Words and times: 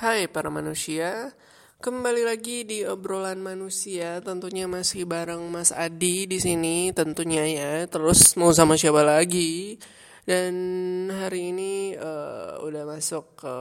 Hai 0.00 0.32
para 0.32 0.48
manusia, 0.48 1.28
kembali 1.84 2.24
lagi 2.24 2.64
di 2.64 2.88
obrolan 2.88 3.36
manusia. 3.36 4.16
Tentunya 4.24 4.64
masih 4.64 5.04
bareng 5.04 5.44
Mas 5.52 5.76
Adi 5.76 6.24
di 6.24 6.40
sini, 6.40 6.88
tentunya 6.96 7.44
ya. 7.44 7.84
Terus 7.84 8.32
mau 8.40 8.48
sama 8.48 8.80
siapa 8.80 9.04
lagi? 9.04 9.76
Dan 10.24 10.56
hari 11.12 11.52
ini 11.52 11.92
uh, 12.00 12.64
udah 12.64 12.88
masuk 12.88 13.44
ke 13.44 13.54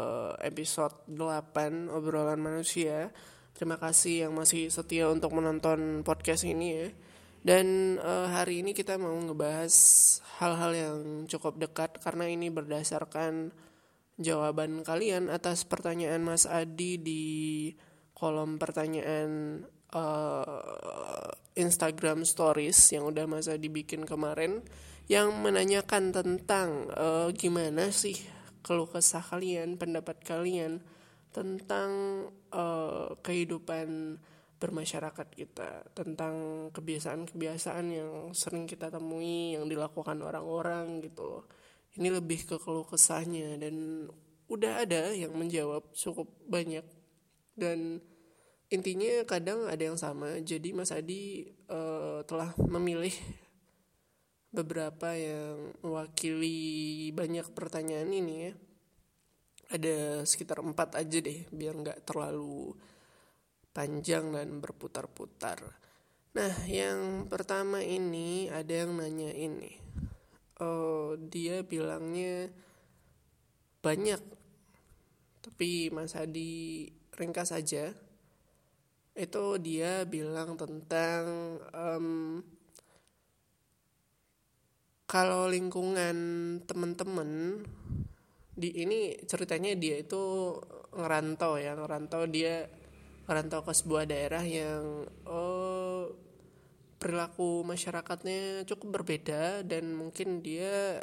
episode 0.47 1.11
8 1.11 1.91
obrolan 1.91 2.39
manusia. 2.39 3.11
Terima 3.51 3.75
kasih 3.75 4.31
yang 4.31 4.39
masih 4.39 4.71
setia 4.71 5.11
untuk 5.11 5.35
menonton 5.35 6.07
podcast 6.07 6.47
ini 6.47 6.67
ya. 6.71 6.87
Dan 7.43 7.99
uh, 7.99 8.31
hari 8.31 8.63
ini 8.63 8.71
kita 8.71 8.95
mau 8.95 9.11
ngebahas 9.11 9.75
hal-hal 10.39 10.71
yang 10.71 10.97
cukup 11.27 11.59
dekat 11.59 11.99
karena 11.99 12.31
ini 12.31 12.47
berdasarkan 12.47 13.51
jawaban 14.19 14.83
kalian 14.83 15.31
atas 15.31 15.63
pertanyaan 15.63 16.19
Mas 16.19 16.43
Adi 16.43 16.99
di 16.99 17.23
kolom 18.11 18.59
pertanyaan 18.59 19.63
uh, 19.95 21.31
Instagram 21.55 22.27
Stories 22.27 22.75
yang 22.91 23.07
udah 23.07 23.25
Mas 23.31 23.47
Adi 23.47 23.71
bikin 23.71 24.03
kemarin 24.03 24.59
yang 25.07 25.39
menanyakan 25.39 26.11
tentang 26.11 26.91
uh, 26.93 27.31
gimana 27.31 27.89
sih 27.89 28.19
keluh 28.59 28.91
kesah 28.91 29.23
kalian, 29.23 29.79
pendapat 29.79 30.19
kalian 30.21 30.83
tentang 31.31 31.89
uh, 32.51 33.15
kehidupan 33.23 34.19
bermasyarakat 34.59 35.27
kita, 35.31 35.87
tentang 35.95 36.67
kebiasaan-kebiasaan 36.75 37.85
yang 37.87 38.11
sering 38.35 38.67
kita 38.67 38.91
temui 38.91 39.55
yang 39.55 39.71
dilakukan 39.71 40.19
orang-orang 40.19 40.99
gitu 40.99 41.23
loh 41.23 41.43
ini 41.97 42.09
lebih 42.13 42.45
ke 42.45 42.55
keluh 42.61 42.85
kesahnya 42.85 43.57
dan 43.57 44.05
udah 44.49 44.85
ada 44.85 45.13
yang 45.13 45.33
menjawab 45.33 45.89
cukup 45.93 46.29
banyak. 46.45 46.85
Dan 47.57 48.01
intinya 48.69 49.25
kadang 49.25 49.65
ada 49.65 49.81
yang 49.81 49.97
sama. 49.97 50.37
Jadi 50.41 50.73
Mas 50.73 50.93
Adi 50.93 51.49
uh, 51.69 52.21
telah 52.25 52.53
memilih 52.57 53.13
beberapa 54.49 55.13
yang 55.13 55.77
mewakili 55.85 57.09
banyak 57.13 57.49
pertanyaan 57.53 58.09
ini 58.09 58.35
ya. 58.49 58.53
Ada 59.69 60.25
sekitar 60.25 60.65
empat 60.65 60.97
aja 60.97 61.17
deh 61.21 61.45
biar 61.53 61.77
nggak 61.77 62.01
terlalu 62.09 62.73
panjang 63.69 64.33
dan 64.33 64.57
berputar-putar. 64.57 65.61
Nah 66.33 66.53
yang 66.65 67.29
pertama 67.29 67.85
ini 67.85 68.49
ada 68.49 68.85
yang 68.85 68.97
nanya 68.97 69.29
ini 69.29 69.88
uh, 70.59 71.15
dia 71.17 71.63
bilangnya 71.65 72.51
banyak. 73.79 74.21
Tapi 75.39 75.89
Mas 75.89 76.13
Hadi 76.13 76.87
ringkas 77.15 77.51
saja 77.51 77.91
itu 79.19 79.45
dia 79.59 80.07
bilang 80.07 80.55
tentang 80.55 81.59
um, 81.75 82.39
kalau 85.03 85.51
lingkungan 85.51 86.15
teman-teman 86.63 87.59
di 88.55 88.69
ini 88.79 89.19
ceritanya 89.27 89.75
dia 89.75 89.99
itu 89.99 90.55
ngerantau 90.95 91.59
ya 91.59 91.75
ngerantau 91.75 92.23
dia 92.31 92.67
ngerantau 93.27 93.63
ke 93.65 93.71
sebuah 93.75 94.07
daerah 94.07 94.43
yang 94.45 95.03
oh 95.27 95.78
perilaku 96.99 97.63
masyarakatnya 97.63 98.67
cukup 98.67 99.01
berbeda 99.01 99.63
dan 99.63 99.95
mungkin 99.95 100.43
dia 100.43 100.99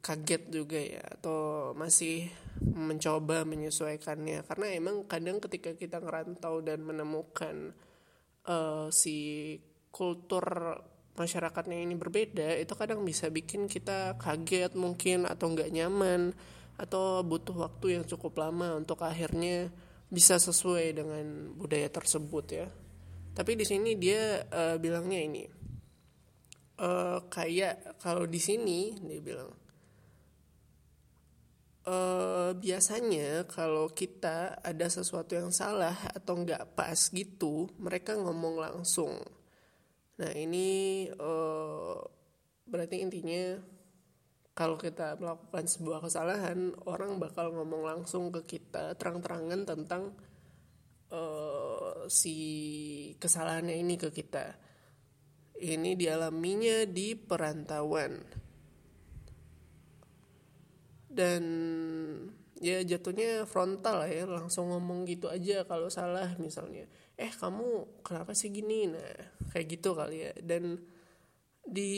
kaget 0.00 0.42
juga 0.48 0.80
ya 0.80 1.04
atau 1.20 1.70
masih 1.76 2.32
mencoba 2.64 3.44
menyesuaikannya. 3.44 4.42
Karena 4.48 4.66
emang 4.72 5.04
kadang 5.04 5.38
ketika 5.44 5.76
kita 5.76 6.00
ngerantau 6.00 6.64
dan 6.64 6.80
menemukan 6.80 7.76
uh, 8.48 8.88
si 8.88 9.60
kultur 9.92 10.80
masyarakatnya 11.18 11.82
ini 11.82 11.98
berbeda 11.98 12.54
itu 12.62 12.72
kadang 12.78 13.02
bisa 13.02 13.26
bikin 13.26 13.66
kita 13.66 14.14
kaget 14.16 14.78
mungkin 14.78 15.26
atau 15.26 15.50
nggak 15.50 15.74
nyaman 15.74 16.30
atau 16.78 17.26
butuh 17.26 17.66
waktu 17.66 17.98
yang 17.98 18.04
cukup 18.06 18.38
lama 18.38 18.78
untuk 18.78 19.02
akhirnya 19.02 19.66
bisa 20.08 20.38
sesuai 20.38 20.94
dengan 20.94 21.52
budaya 21.58 21.90
tersebut 21.90 22.46
ya 22.54 22.70
tapi 23.38 23.54
di 23.54 23.62
sini 23.62 23.94
dia 23.94 24.42
uh, 24.50 24.74
bilangnya 24.82 25.20
ini 25.22 25.44
uh, 26.82 27.22
kayak 27.30 28.02
kalau 28.02 28.26
di 28.26 28.42
sini 28.42 28.98
dia 28.98 29.22
bilang 29.22 29.54
uh, 31.88 32.50
biasanya 32.58 33.46
kalau 33.46 33.90
kita 33.94 34.58
ada 34.58 34.86
sesuatu 34.90 35.38
yang 35.38 35.54
salah 35.54 35.94
atau 36.10 36.42
nggak 36.42 36.74
pas 36.74 36.98
gitu 36.98 37.70
mereka 37.80 38.18
ngomong 38.18 38.60
langsung. 38.60 39.22
Nah 40.18 40.32
ini 40.34 41.06
uh, 41.14 41.96
berarti 42.66 43.00
intinya 43.00 43.62
kalau 44.52 44.74
kita 44.74 45.14
melakukan 45.22 45.70
sebuah 45.70 46.02
kesalahan 46.02 46.74
orang 46.90 47.22
bakal 47.22 47.54
ngomong 47.54 47.86
langsung 47.86 48.34
ke 48.34 48.58
kita 48.58 48.98
terang-terangan 48.98 49.62
tentang 49.62 50.18
uh, 51.14 51.67
si 52.06 52.36
kesalahannya 53.18 53.74
ini 53.74 53.98
ke 53.98 54.14
kita. 54.14 54.54
Ini 55.58 55.98
dialaminya 55.98 56.86
di 56.86 57.18
perantauan. 57.18 58.22
Dan 61.10 61.42
ya 62.62 62.78
jatuhnya 62.86 63.42
frontal 63.42 64.06
ya, 64.06 64.22
langsung 64.22 64.70
ngomong 64.70 65.02
gitu 65.10 65.26
aja 65.26 65.66
kalau 65.66 65.90
salah 65.90 66.38
misalnya. 66.38 66.86
Eh 67.18 67.34
kamu 67.34 67.98
kenapa 68.06 68.38
sih 68.38 68.54
gini? 68.54 68.86
Nah 68.86 69.34
kayak 69.50 69.66
gitu 69.66 69.98
kali 69.98 70.30
ya. 70.30 70.32
Dan 70.38 70.78
di 71.66 71.92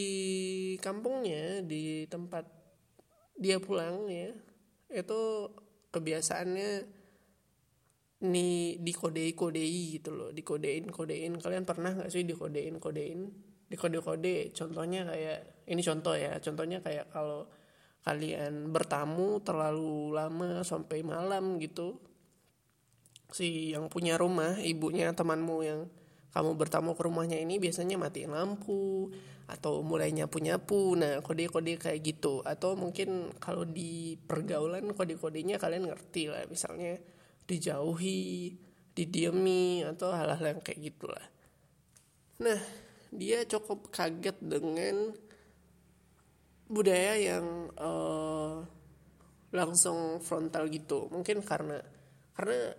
kampungnya, 0.81 1.61
di 1.61 2.09
tempat 2.09 2.49
dia 3.37 3.61
pulang 3.61 4.09
ya, 4.09 4.33
itu 4.89 5.21
kebiasaannya 5.93 7.00
nih 8.21 8.77
dikodei 8.85 9.33
kodei 9.33 9.97
gitu 9.97 10.13
loh 10.13 10.29
dikodein 10.29 10.93
kodein 10.93 11.41
kalian 11.41 11.65
pernah 11.65 11.97
nggak 11.97 12.13
sih 12.13 12.29
dikodein 12.29 12.77
kodein 12.77 13.33
dikode 13.71 14.03
kode 14.03 14.51
contohnya 14.51 15.07
kayak 15.07 15.65
ini 15.71 15.81
contoh 15.81 16.19
ya 16.19 16.37
contohnya 16.43 16.83
kayak 16.83 17.09
kalau 17.15 17.47
kalian 18.01 18.73
bertamu 18.73 19.45
terlalu 19.45 20.17
lama 20.17 20.65
sampai 20.65 21.05
malam 21.05 21.61
gitu. 21.61 22.01
Si 23.31 23.71
yang 23.71 23.87
punya 23.87 24.19
rumah 24.19 24.59
ibunya 24.59 25.13
temanmu 25.15 25.57
yang 25.63 25.81
kamu 26.35 26.59
bertamu 26.59 26.99
ke 26.99 27.03
rumahnya 27.07 27.39
ini 27.39 27.63
biasanya 27.63 27.99
matiin 27.99 28.35
lampu 28.35 29.11
atau 29.51 29.83
mulai 29.83 30.15
nyapu 30.15 30.39
nyapu 30.39 30.95
nah 30.95 31.23
kode 31.23 31.47
kode 31.47 31.79
kayak 31.79 32.01
gitu. 32.03 32.43
Atau 32.43 32.75
mungkin 32.75 33.31
kalau 33.39 33.63
di 33.63 34.19
pergaulan 34.19 34.91
kode 34.97 35.15
kodenya 35.21 35.61
kalian 35.61 35.87
ngerti 35.87 36.33
lah. 36.33 36.43
Misalnya 36.51 36.99
dijauhi, 37.51 38.55
didiami 38.95 39.83
atau 39.83 40.15
hal-hal 40.15 40.55
yang 40.55 40.63
kayak 40.63 40.95
gitulah. 40.95 41.27
Nah, 42.39 42.61
dia 43.11 43.43
cukup 43.43 43.91
kaget 43.91 44.39
dengan 44.39 45.11
budaya 46.71 47.19
yang 47.19 47.75
uh, 47.75 48.63
langsung 49.51 50.23
frontal 50.23 50.71
gitu. 50.71 51.11
Mungkin 51.11 51.43
karena 51.43 51.83
karena 52.39 52.71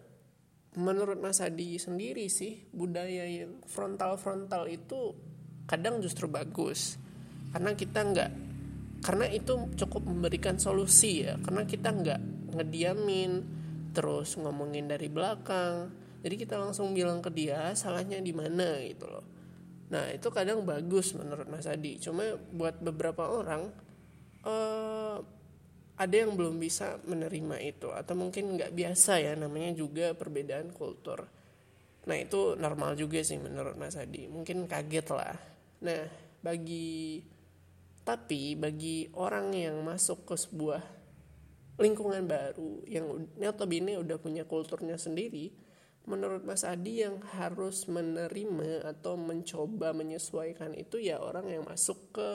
menurut 0.80 1.20
Mas 1.20 1.44
Adi 1.44 1.76
sendiri 1.76 2.32
sih 2.32 2.64
budaya 2.72 3.28
yang 3.28 3.60
frontal-frontal 3.68 4.72
itu 4.72 5.12
kadang 5.68 6.00
justru 6.00 6.32
bagus 6.32 6.96
karena 7.52 7.76
kita 7.76 8.00
nggak 8.00 8.32
karena 9.04 9.26
itu 9.28 9.68
cukup 9.76 10.08
memberikan 10.08 10.56
solusi 10.56 11.28
ya 11.28 11.36
karena 11.44 11.68
kita 11.68 11.92
nggak 11.92 12.22
ngediamin 12.56 13.32
terus 13.92 14.40
ngomongin 14.40 14.88
dari 14.88 15.12
belakang. 15.12 15.92
Jadi 16.22 16.36
kita 16.38 16.56
langsung 16.58 16.94
bilang 16.94 17.20
ke 17.20 17.34
dia 17.34 17.74
salahnya 17.74 18.22
di 18.22 18.32
mana? 18.32 18.78
gitu 18.86 19.10
loh. 19.10 19.26
Nah 19.92 20.08
itu 20.08 20.32
kadang 20.32 20.64
bagus 20.64 21.12
menurut 21.12 21.46
Mas 21.52 21.68
Adi. 21.68 22.00
Cuma 22.00 22.24
buat 22.56 22.80
beberapa 22.80 23.28
orang 23.28 23.68
uh, 24.48 25.20
ada 26.00 26.16
yang 26.16 26.34
belum 26.34 26.58
bisa 26.58 26.98
menerima 27.04 27.60
itu. 27.60 27.92
Atau 27.92 28.16
mungkin 28.16 28.56
nggak 28.56 28.72
biasa 28.72 29.20
ya 29.20 29.34
namanya 29.36 29.76
juga 29.76 30.16
perbedaan 30.16 30.72
kultur. 30.72 31.28
Nah 32.08 32.18
itu 32.18 32.56
normal 32.56 32.96
juga 32.96 33.20
sih 33.22 33.38
menurut 33.38 33.76
Mas 33.76 34.00
Adi. 34.00 34.32
Mungkin 34.32 34.66
kaget 34.66 35.08
lah. 35.12 35.36
Nah 35.84 36.02
bagi 36.42 37.22
tapi 38.02 38.58
bagi 38.58 39.12
orang 39.14 39.54
yang 39.54 39.78
masuk 39.86 40.26
ke 40.26 40.36
sebuah 40.40 41.01
lingkungan 41.82 42.30
baru 42.30 42.86
yang 42.86 43.28
notabene 43.42 43.98
udah 43.98 44.22
punya 44.22 44.46
kulturnya 44.46 44.96
sendiri 45.02 45.52
menurut 46.06 46.42
Mas 46.46 46.66
Adi 46.66 47.06
yang 47.06 47.22
harus 47.38 47.86
menerima 47.86 48.86
atau 48.86 49.18
mencoba 49.18 49.94
menyesuaikan 49.94 50.74
itu 50.74 50.98
ya 50.98 51.22
orang 51.22 51.50
yang 51.50 51.64
masuk 51.66 52.14
ke 52.14 52.30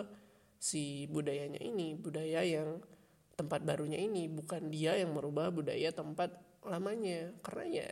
si 0.57 1.11
budayanya 1.11 1.59
ini 1.59 1.99
budaya 1.99 2.47
yang 2.47 2.79
tempat 3.37 3.63
barunya 3.63 4.01
ini 4.01 4.33
bukan 4.33 4.73
dia 4.73 4.97
yang 4.97 5.13
merubah 5.13 5.53
budaya 5.53 5.93
tempat 5.93 6.33
lamanya. 6.65 7.37
Karena 7.45 7.85
ya 7.85 7.89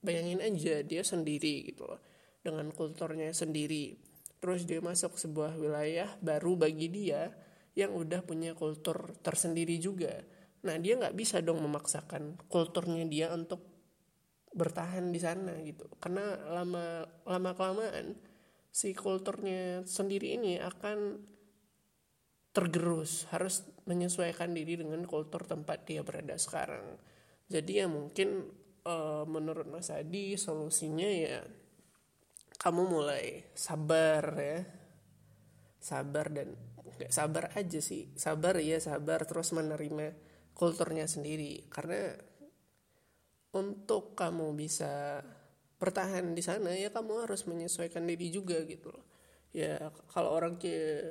bayangin 0.00 0.40
aja 0.40 0.80
dia 0.80 1.02
sendiri 1.04 1.70
gitu 1.70 1.84
loh 1.86 2.00
dengan 2.40 2.72
kulturnya 2.72 3.30
sendiri. 3.36 4.00
Terus 4.40 4.64
dia 4.64 4.80
masuk 4.80 5.20
sebuah 5.20 5.60
wilayah 5.60 6.08
baru 6.24 6.56
bagi 6.56 6.88
dia 6.88 7.28
yang 7.76 7.92
udah 7.92 8.24
punya 8.24 8.56
kultur 8.56 9.14
tersendiri 9.20 9.76
juga 9.78 10.24
nah 10.60 10.76
dia 10.76 10.96
nggak 11.00 11.16
bisa 11.16 11.40
dong 11.40 11.64
memaksakan 11.64 12.36
kulturnya 12.48 13.08
dia 13.08 13.32
untuk 13.32 13.64
bertahan 14.50 15.14
di 15.14 15.20
sana 15.22 15.54
gitu. 15.62 15.86
Karena 16.02 16.34
lama 16.50 17.06
lama 17.26 17.50
kelamaan 17.54 18.18
si 18.70 18.94
kulturnya 18.94 19.82
sendiri 19.86 20.38
ini 20.38 20.58
akan 20.58 21.26
tergerus 22.50 23.30
harus 23.30 23.62
menyesuaikan 23.86 24.50
diri 24.50 24.74
dengan 24.78 25.06
kultur 25.06 25.46
tempat 25.46 25.86
dia 25.86 26.02
berada 26.02 26.34
sekarang. 26.34 26.98
Jadi 27.46 27.82
ya 27.82 27.86
mungkin 27.86 28.50
uh, 28.86 29.26
menurut 29.26 29.66
Mas 29.70 29.90
Adi 29.90 30.34
solusinya 30.34 31.06
ya 31.06 31.42
kamu 32.58 32.82
mulai 32.90 33.46
sabar 33.54 34.24
ya. 34.34 34.60
Sabar 35.80 36.28
dan 36.28 36.58
nggak 36.98 37.12
sabar 37.14 37.54
aja 37.54 37.80
sih. 37.80 38.10
Sabar 38.18 38.58
ya 38.58 38.76
sabar 38.82 39.24
terus 39.24 39.54
menerima 39.54 40.29
kulturnya 40.60 41.08
sendiri. 41.08 41.64
Karena 41.72 42.12
untuk 43.56 44.12
kamu 44.12 44.52
bisa 44.52 45.24
bertahan 45.80 46.36
di 46.36 46.44
sana 46.44 46.76
ya 46.76 46.92
kamu 46.92 47.24
harus 47.24 47.48
menyesuaikan 47.48 48.04
diri 48.04 48.28
juga 48.28 48.60
gitu 48.68 48.92
loh. 48.92 49.08
Ya 49.56 49.88
kalau 50.12 50.36
orang 50.36 50.60
ke 50.60 51.08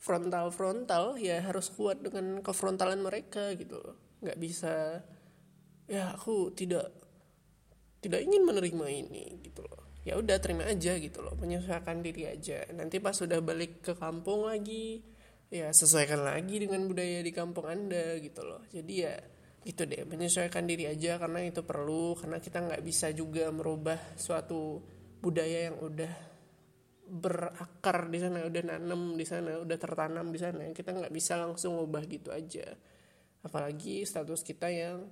frontal 0.00 0.48
frontal 0.48 1.20
ya 1.20 1.44
harus 1.44 1.68
kuat 1.68 2.00
dengan 2.00 2.40
kefrontalan 2.40 3.04
mereka 3.04 3.52
gitu 3.52 3.76
loh. 3.76 3.96
Nggak 4.24 4.38
bisa 4.40 5.04
ya 5.86 6.16
aku 6.16 6.56
tidak 6.56 6.88
tidak 8.00 8.24
ingin 8.24 8.48
menerima 8.48 8.86
ini 8.88 9.44
gitu 9.44 9.60
loh. 9.68 10.00
Ya 10.08 10.16
udah 10.16 10.40
terima 10.40 10.64
aja 10.64 10.96
gitu 10.96 11.20
loh. 11.20 11.36
Menyesuaikan 11.36 12.00
diri 12.00 12.24
aja. 12.24 12.64
Nanti 12.72 13.02
pas 13.02 13.14
sudah 13.14 13.42
balik 13.44 13.84
ke 13.84 13.92
kampung 13.98 14.48
lagi 14.48 15.02
ya 15.46 15.70
sesuaikan 15.70 16.26
lagi 16.26 16.58
dengan 16.58 16.82
budaya 16.90 17.22
di 17.22 17.30
kampung 17.30 17.70
anda 17.70 18.18
gitu 18.18 18.42
loh. 18.42 18.66
Jadi 18.70 18.94
ya 18.98 19.14
itu 19.66 19.82
deh 19.82 20.06
menyesuaikan 20.06 20.62
diri 20.62 20.86
aja 20.86 21.18
karena 21.18 21.42
itu 21.42 21.66
perlu 21.66 22.14
karena 22.14 22.38
kita 22.38 22.62
nggak 22.62 22.82
bisa 22.86 23.10
juga 23.10 23.50
merubah 23.50 23.98
suatu 24.14 24.78
budaya 25.18 25.70
yang 25.70 25.76
udah 25.82 26.12
berakar 27.06 28.10
di 28.10 28.18
sana 28.18 28.42
udah 28.42 28.62
nanam 28.66 29.14
di 29.14 29.26
sana 29.26 29.62
udah 29.62 29.78
tertanam 29.78 30.26
di 30.30 30.38
sana. 30.38 30.62
Kita 30.70 30.90
nggak 30.94 31.14
bisa 31.14 31.38
langsung 31.38 31.78
ubah 31.78 32.02
gitu 32.06 32.34
aja. 32.34 32.66
Apalagi 33.46 34.02
status 34.02 34.42
kita 34.42 34.66
yang 34.70 35.06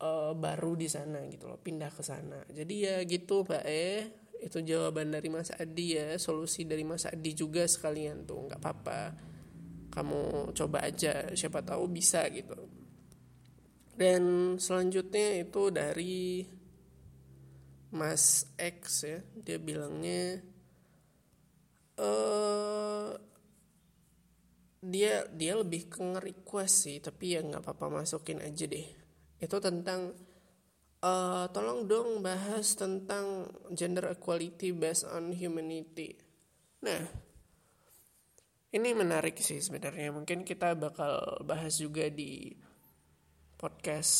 uh, 0.00 0.32
baru 0.32 0.72
di 0.76 0.88
sana 0.88 1.20
gitu 1.28 1.52
loh 1.52 1.60
pindah 1.60 1.92
ke 1.92 2.00
sana. 2.00 2.40
Jadi 2.48 2.74
ya 2.88 2.96
gitu 3.04 3.44
mbak 3.44 3.64
eh 3.68 4.24
itu 4.44 4.60
jawaban 4.60 5.08
dari 5.08 5.32
Mas 5.32 5.48
Adi 5.56 5.96
ya 5.96 6.20
solusi 6.20 6.68
dari 6.68 6.84
Mas 6.84 7.08
Adi 7.08 7.32
juga 7.32 7.64
sekalian 7.64 8.28
tuh 8.28 8.44
nggak 8.44 8.60
apa-apa 8.60 9.00
kamu 9.94 10.50
coba 10.52 10.82
aja 10.82 11.30
siapa 11.32 11.62
tahu 11.62 11.86
bisa 11.86 12.26
gitu 12.34 12.58
dan 13.94 14.54
selanjutnya 14.58 15.46
itu 15.46 15.62
dari 15.70 16.42
Mas 17.94 18.50
X 18.58 19.06
ya 19.06 19.22
dia 19.38 19.58
bilangnya 19.62 20.42
uh, 22.02 23.14
dia 24.84 25.24
dia 25.30 25.52
lebih 25.54 25.86
ke 25.86 26.02
nge-request 26.02 26.74
sih 26.90 26.98
tapi 26.98 27.38
ya 27.38 27.40
nggak 27.46 27.62
apa-apa 27.62 28.02
masukin 28.02 28.42
aja 28.42 28.66
deh 28.66 28.84
itu 29.38 29.56
tentang 29.62 30.10
uh, 31.04 31.44
tolong 31.52 31.84
dong 31.84 32.24
bahas 32.24 32.72
tentang 32.74 33.52
gender 33.76 34.16
equality 34.16 34.72
based 34.72 35.04
on 35.04 35.36
humanity. 35.36 36.16
Nah, 36.80 37.04
ini 38.74 38.90
menarik 38.90 39.38
sih 39.38 39.62
sebenarnya. 39.62 40.10
Mungkin 40.10 40.42
kita 40.42 40.74
bakal 40.74 41.46
bahas 41.46 41.78
juga 41.78 42.10
di 42.10 42.50
podcast 43.54 44.12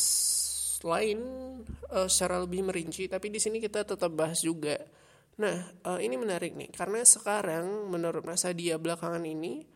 lain 0.86 1.20
uh, 1.90 2.06
secara 2.06 2.38
lebih 2.44 2.62
merinci, 2.62 3.10
tapi 3.10 3.34
di 3.34 3.42
sini 3.42 3.58
kita 3.58 3.82
tetap 3.82 4.12
bahas 4.14 4.38
juga. 4.44 4.78
Nah, 5.42 5.56
uh, 5.82 5.98
ini 5.98 6.14
menarik 6.14 6.54
nih 6.54 6.70
karena 6.70 7.02
sekarang 7.02 7.90
menurut 7.90 8.22
masa 8.22 8.54
dia 8.54 8.78
belakangan 8.78 9.26
ini 9.26 9.66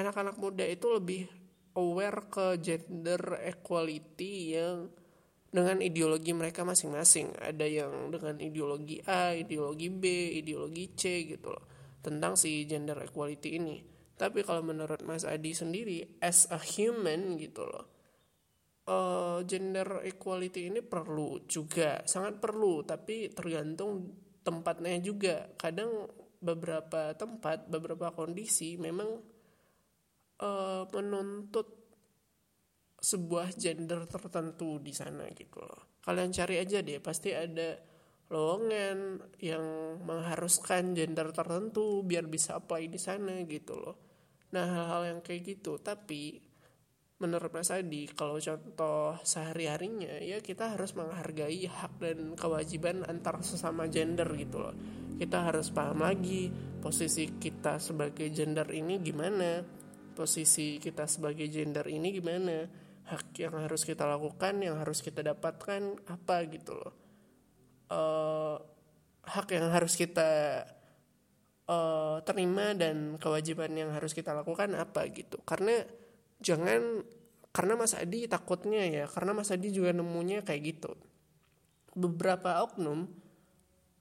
anak-anak 0.00 0.40
muda 0.40 0.64
itu 0.64 0.88
lebih 0.88 1.28
aware 1.76 2.24
ke 2.32 2.56
gender 2.64 3.44
equality 3.44 4.56
yang 4.56 4.88
dengan 5.54 5.78
ideologi 5.84 6.32
mereka 6.32 6.64
masing-masing. 6.64 7.36
Ada 7.36 7.66
yang 7.68 8.10
dengan 8.10 8.40
ideologi 8.40 8.98
A, 9.04 9.36
ideologi 9.36 9.92
B, 9.92 10.04
ideologi 10.40 10.90
C 10.96 11.28
gitu 11.36 11.52
loh. 11.52 11.73
Tentang 12.04 12.36
si 12.36 12.68
gender 12.68 13.00
equality 13.00 13.56
ini. 13.56 13.80
Tapi 14.14 14.44
kalau 14.44 14.60
menurut 14.60 15.00
Mas 15.08 15.24
Adi 15.24 15.56
sendiri, 15.56 16.20
as 16.20 16.44
a 16.52 16.60
human 16.60 17.40
gitu 17.40 17.64
loh. 17.64 17.86
Uh, 18.84 19.40
gender 19.48 20.04
equality 20.04 20.68
ini 20.68 20.84
perlu 20.84 21.48
juga, 21.48 22.04
sangat 22.04 22.44
perlu. 22.44 22.84
Tapi 22.84 23.32
tergantung 23.32 24.12
tempatnya 24.44 25.00
juga. 25.00 25.48
Kadang 25.56 26.04
beberapa 26.44 27.16
tempat, 27.16 27.72
beberapa 27.72 28.12
kondisi 28.12 28.76
memang 28.76 29.08
uh, 30.44 30.84
menuntut 30.92 31.84
sebuah 33.04 33.52
gender 33.56 34.04
tertentu 34.08 34.80
di 34.80 34.92
sana 34.92 35.28
gitu 35.32 35.60
loh. 35.60 36.00
Kalian 36.04 36.32
cari 36.32 36.60
aja 36.60 36.84
deh, 36.84 37.00
pasti 37.00 37.32
ada 37.32 37.76
lowongan 38.32 39.20
yang 39.42 39.64
mengharuskan 40.00 40.96
gender 40.96 41.28
tertentu 41.34 42.00
biar 42.00 42.24
bisa 42.24 42.56
apply 42.56 42.88
di 42.88 42.96
sana 42.96 43.36
gitu 43.44 43.76
loh. 43.76 43.96
Nah 44.56 44.64
hal-hal 44.64 45.02
yang 45.16 45.20
kayak 45.20 45.58
gitu, 45.58 45.76
tapi 45.82 46.40
menurut 47.20 47.52
Mas 47.54 47.70
Adi 47.70 48.10
kalau 48.10 48.42
contoh 48.42 49.16
sehari-harinya 49.22 50.18
ya 50.18 50.42
kita 50.42 50.74
harus 50.74 50.96
menghargai 50.98 51.62
hak 51.68 52.02
dan 52.02 52.34
kewajiban 52.34 53.06
antar 53.06 53.44
sesama 53.44 53.86
gender 53.86 54.26
gitu 54.34 54.62
loh. 54.62 54.74
Kita 55.14 55.46
harus 55.46 55.70
paham 55.70 56.02
lagi 56.02 56.50
posisi 56.82 57.38
kita 57.38 57.78
sebagai 57.78 58.26
gender 58.34 58.66
ini 58.74 58.98
gimana 58.98 59.62
posisi 60.14 60.78
kita 60.82 61.06
sebagai 61.06 61.46
gender 61.50 61.86
ini 61.86 62.08
gimana 62.14 62.66
hak 63.04 63.36
yang 63.36 63.54
harus 63.62 63.84
kita 63.84 64.08
lakukan 64.08 64.64
yang 64.64 64.80
harus 64.80 65.04
kita 65.04 65.20
dapatkan 65.22 66.08
apa 66.08 66.36
gitu 66.50 66.72
loh 66.74 67.03
uh, 67.90 68.56
hak 69.24 69.48
yang 69.56 69.72
harus 69.72 69.96
kita 69.96 70.62
uh, 71.68 72.20
terima 72.24 72.76
dan 72.76 73.16
kewajiban 73.16 73.72
yang 73.72 73.90
harus 73.92 74.12
kita 74.12 74.36
lakukan 74.36 74.76
apa 74.76 75.08
gitu. 75.10 75.40
Karena 75.42 75.80
jangan 76.40 77.04
karena 77.54 77.74
Mas 77.78 77.94
Adi 77.94 78.26
takutnya 78.26 78.82
ya 78.84 79.04
karena 79.06 79.32
Mas 79.32 79.50
Adi 79.54 79.72
juga 79.72 79.92
nemunya 79.96 80.44
kayak 80.44 80.62
gitu. 80.62 80.92
Beberapa 81.94 82.60
oknum 82.66 83.06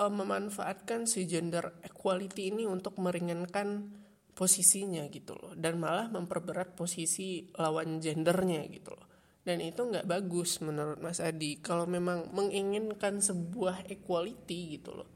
uh, 0.02 0.12
memanfaatkan 0.12 1.06
si 1.06 1.30
gender 1.30 1.80
equality 1.86 2.50
ini 2.52 2.68
untuk 2.68 3.00
meringankan 3.00 4.02
posisinya 4.34 5.06
gitu 5.14 5.38
loh. 5.38 5.54
Dan 5.54 5.78
malah 5.80 6.10
memperberat 6.10 6.74
posisi 6.74 7.48
lawan 7.56 8.02
gendernya 8.02 8.66
gitu 8.68 8.92
loh 8.92 9.13
dan 9.44 9.60
itu 9.60 9.84
nggak 9.84 10.08
bagus 10.08 10.64
menurut 10.64 11.04
Mas 11.04 11.20
Adi. 11.20 11.60
Kalau 11.60 11.84
memang 11.84 12.32
menginginkan 12.32 13.20
sebuah 13.20 13.92
equality 13.92 14.80
gitu 14.80 14.96
loh. 14.96 15.10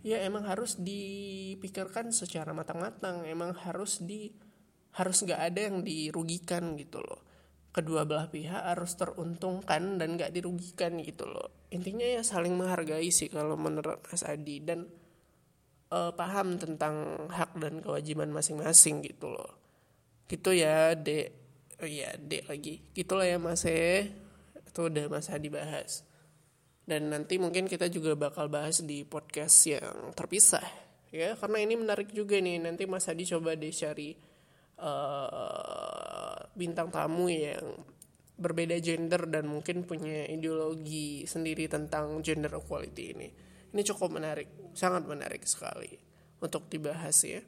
Ya 0.00 0.24
emang 0.24 0.48
harus 0.48 0.80
dipikirkan 0.80 2.08
secara 2.08 2.56
matang-matang. 2.56 3.28
Emang 3.28 3.52
harus 3.52 4.00
di 4.00 4.32
harus 4.96 5.20
nggak 5.20 5.40
ada 5.52 5.60
yang 5.68 5.84
dirugikan 5.84 6.72
gitu 6.80 7.04
loh. 7.04 7.20
Kedua 7.68 8.08
belah 8.08 8.32
pihak 8.32 8.64
harus 8.64 8.96
teruntungkan 8.96 10.00
dan 10.00 10.16
nggak 10.16 10.32
dirugikan 10.32 10.96
gitu 11.04 11.28
loh. 11.28 11.68
Intinya 11.68 12.08
ya 12.08 12.24
saling 12.24 12.56
menghargai 12.56 13.12
sih 13.12 13.28
kalau 13.28 13.60
menurut 13.60 14.00
Mas 14.08 14.24
Adi. 14.24 14.64
Dan 14.64 14.88
uh, 15.92 16.16
paham 16.16 16.56
tentang 16.56 17.28
hak 17.28 17.60
dan 17.60 17.84
kewajiban 17.84 18.32
masing-masing 18.32 19.04
gitu 19.04 19.28
loh. 19.28 19.52
Gitu 20.32 20.56
ya 20.56 20.96
dek 20.96 21.45
oh 21.82 21.88
iya 21.88 22.14
dek 22.16 22.48
lagi. 22.50 22.84
Gitulah 22.92 23.26
ya 23.26 23.38
mas 23.40 23.64
e 23.66 24.12
itu 24.66 24.80
udah 24.92 25.08
masa 25.08 25.40
dibahas 25.40 26.06
dan 26.86 27.10
nanti 27.10 27.34
mungkin 27.42 27.66
kita 27.66 27.90
juga 27.90 28.14
bakal 28.14 28.46
bahas 28.46 28.78
di 28.86 29.02
podcast 29.02 29.58
yang 29.66 30.14
terpisah 30.14 30.62
ya. 31.10 31.34
Karena 31.34 31.58
ini 31.66 31.74
menarik 31.74 32.14
juga 32.14 32.38
nih. 32.38 32.62
Nanti 32.62 32.86
mas 32.86 33.10
Hadi 33.10 33.26
coba 33.26 33.58
deh 33.58 33.74
cari 33.74 34.14
uh, 34.78 36.38
bintang 36.54 36.94
tamu 36.94 37.26
yang 37.26 37.74
berbeda 38.38 38.78
gender 38.78 39.26
dan 39.26 39.50
mungkin 39.50 39.82
punya 39.82 40.30
ideologi 40.30 41.26
sendiri 41.26 41.66
tentang 41.66 42.22
gender 42.22 42.54
equality 42.54 43.04
ini. 43.18 43.28
Ini 43.74 43.82
cukup 43.82 44.14
menarik, 44.14 44.72
sangat 44.78 45.10
menarik 45.10 45.42
sekali 45.42 45.90
untuk 46.38 46.70
dibahas 46.70 47.18
ya. 47.26 47.42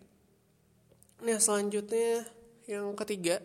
Nah 1.23 1.39
selanjutnya 1.39 2.27
yang 2.67 2.91
ketiga 2.99 3.39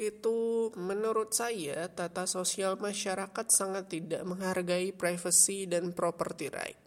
itu 0.00 0.72
menurut 0.80 1.36
saya 1.36 1.84
tata 1.92 2.24
sosial 2.24 2.80
masyarakat 2.80 3.46
sangat 3.52 3.92
tidak 3.92 4.24
menghargai 4.24 4.96
privacy 4.96 5.68
dan 5.68 5.92
property 5.92 6.48
right. 6.48 6.80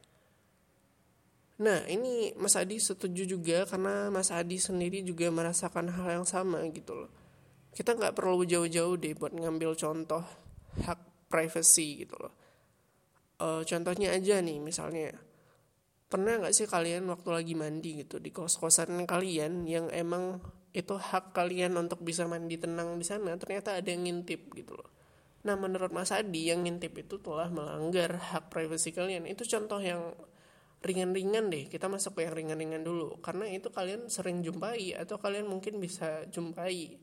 Nah 1.61 1.85
ini 1.85 2.33
Mas 2.41 2.57
Adi 2.57 2.81
setuju 2.81 3.29
juga 3.29 3.69
karena 3.69 4.09
Mas 4.09 4.33
Adi 4.33 4.57
sendiri 4.57 5.05
juga 5.05 5.29
merasakan 5.29 5.93
hal 5.93 6.19
yang 6.21 6.25
sama 6.25 6.65
gitu 6.73 7.05
loh. 7.05 7.11
Kita 7.69 7.93
nggak 7.93 8.17
perlu 8.17 8.41
jauh-jauh 8.41 8.97
deh 8.97 9.13
buat 9.13 9.37
ngambil 9.37 9.77
contoh 9.77 10.25
hak 10.81 11.29
privacy 11.29 12.05
gitu 12.05 12.17
loh. 12.17 12.33
E, 13.37 13.61
contohnya 13.61 14.17
aja 14.17 14.41
nih 14.41 14.57
misalnya 14.57 15.13
pernah 16.09 16.41
nggak 16.41 16.53
sih 16.53 16.65
kalian 16.65 17.05
waktu 17.09 17.29
lagi 17.29 17.53
mandi 17.53 18.05
gitu 18.05 18.17
di 18.17 18.29
kos-kosan 18.29 19.05
kalian 19.05 19.65
yang 19.65 19.89
emang 19.93 20.41
itu 20.73 20.97
hak 20.97 21.37
kalian 21.37 21.77
untuk 21.77 22.01
bisa 22.01 22.25
mandi 22.25 22.57
tenang 22.57 22.97
di 22.97 23.05
sana 23.05 23.37
ternyata 23.37 23.77
ada 23.77 23.85
yang 23.93 24.09
ngintip 24.09 24.49
gitu 24.57 24.73
loh. 24.73 24.89
Nah 25.45 25.53
menurut 25.53 25.93
Mas 25.93 26.09
Adi 26.09 26.49
yang 26.49 26.65
ngintip 26.65 26.97
itu 26.97 27.21
telah 27.21 27.45
melanggar 27.53 28.17
hak 28.17 28.49
privasi 28.49 28.89
kalian. 28.89 29.29
Itu 29.29 29.45
contoh 29.45 29.77
yang 29.77 30.17
ringan-ringan 30.81 31.47
deh 31.53 31.69
kita 31.69 31.85
masuk 31.87 32.17
ke 32.17 32.25
yang 32.25 32.33
ringan-ringan 32.33 32.81
dulu. 32.81 33.21
Karena 33.21 33.45
itu 33.53 33.69
kalian 33.69 34.09
sering 34.09 34.41
jumpai 34.41 34.97
atau 34.97 35.21
kalian 35.21 35.45
mungkin 35.45 35.77
bisa 35.77 36.25
jumpai 36.33 36.97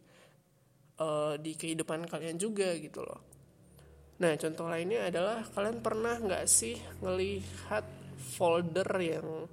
uh, 0.98 1.38
di 1.38 1.54
kehidupan 1.54 2.10
kalian 2.10 2.42
juga 2.42 2.74
gitu 2.74 3.06
loh. 3.06 3.22
Nah 4.18 4.34
contoh 4.34 4.66
lainnya 4.66 5.06
adalah 5.06 5.46
kalian 5.46 5.78
pernah 5.78 6.18
nggak 6.18 6.44
sih 6.50 6.74
ngelihat 7.06 7.86
folder 8.34 8.90
yang 8.98 9.46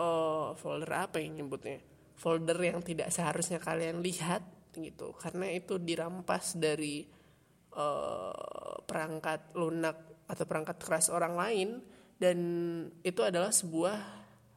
uh, 0.00 0.56
folder 0.56 0.90
apa 0.96 1.20
yang 1.20 1.44
nyebutnya 1.44 1.89
folder 2.20 2.60
yang 2.60 2.84
tidak 2.84 3.08
seharusnya 3.08 3.56
kalian 3.56 4.04
lihat 4.04 4.44
gitu 4.76 5.16
karena 5.16 5.48
itu 5.48 5.80
dirampas 5.80 6.60
dari 6.60 7.08
uh, 7.72 8.76
perangkat 8.84 9.56
lunak 9.56 10.28
atau 10.28 10.44
perangkat 10.44 10.76
keras 10.76 11.08
orang 11.08 11.34
lain 11.34 11.68
dan 12.20 12.38
itu 13.00 13.24
adalah 13.24 13.48
sebuah 13.48 13.96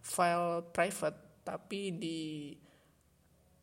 file 0.04 0.68
private 0.76 1.42
tapi 1.48 1.96
di 1.96 2.52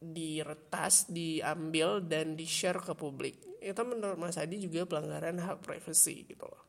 diretas, 0.00 1.12
diambil 1.12 2.00
dan 2.00 2.33
di 2.33 2.49
share 2.49 2.80
ke 2.80 2.97
publik. 2.97 3.61
Itu 3.61 3.85
menurut 3.85 4.16
Mas 4.16 4.40
Adi 4.40 4.57
juga 4.57 4.88
pelanggaran 4.88 5.37
hak 5.37 5.61
privasi 5.61 6.25
gitu 6.25 6.49
loh. 6.49 6.64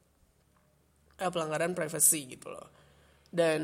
Eh, 1.16 1.32
pelanggaran 1.32 1.72
privasi 1.72 2.36
gitu 2.36 2.52
loh 2.52 2.81
dan 3.32 3.64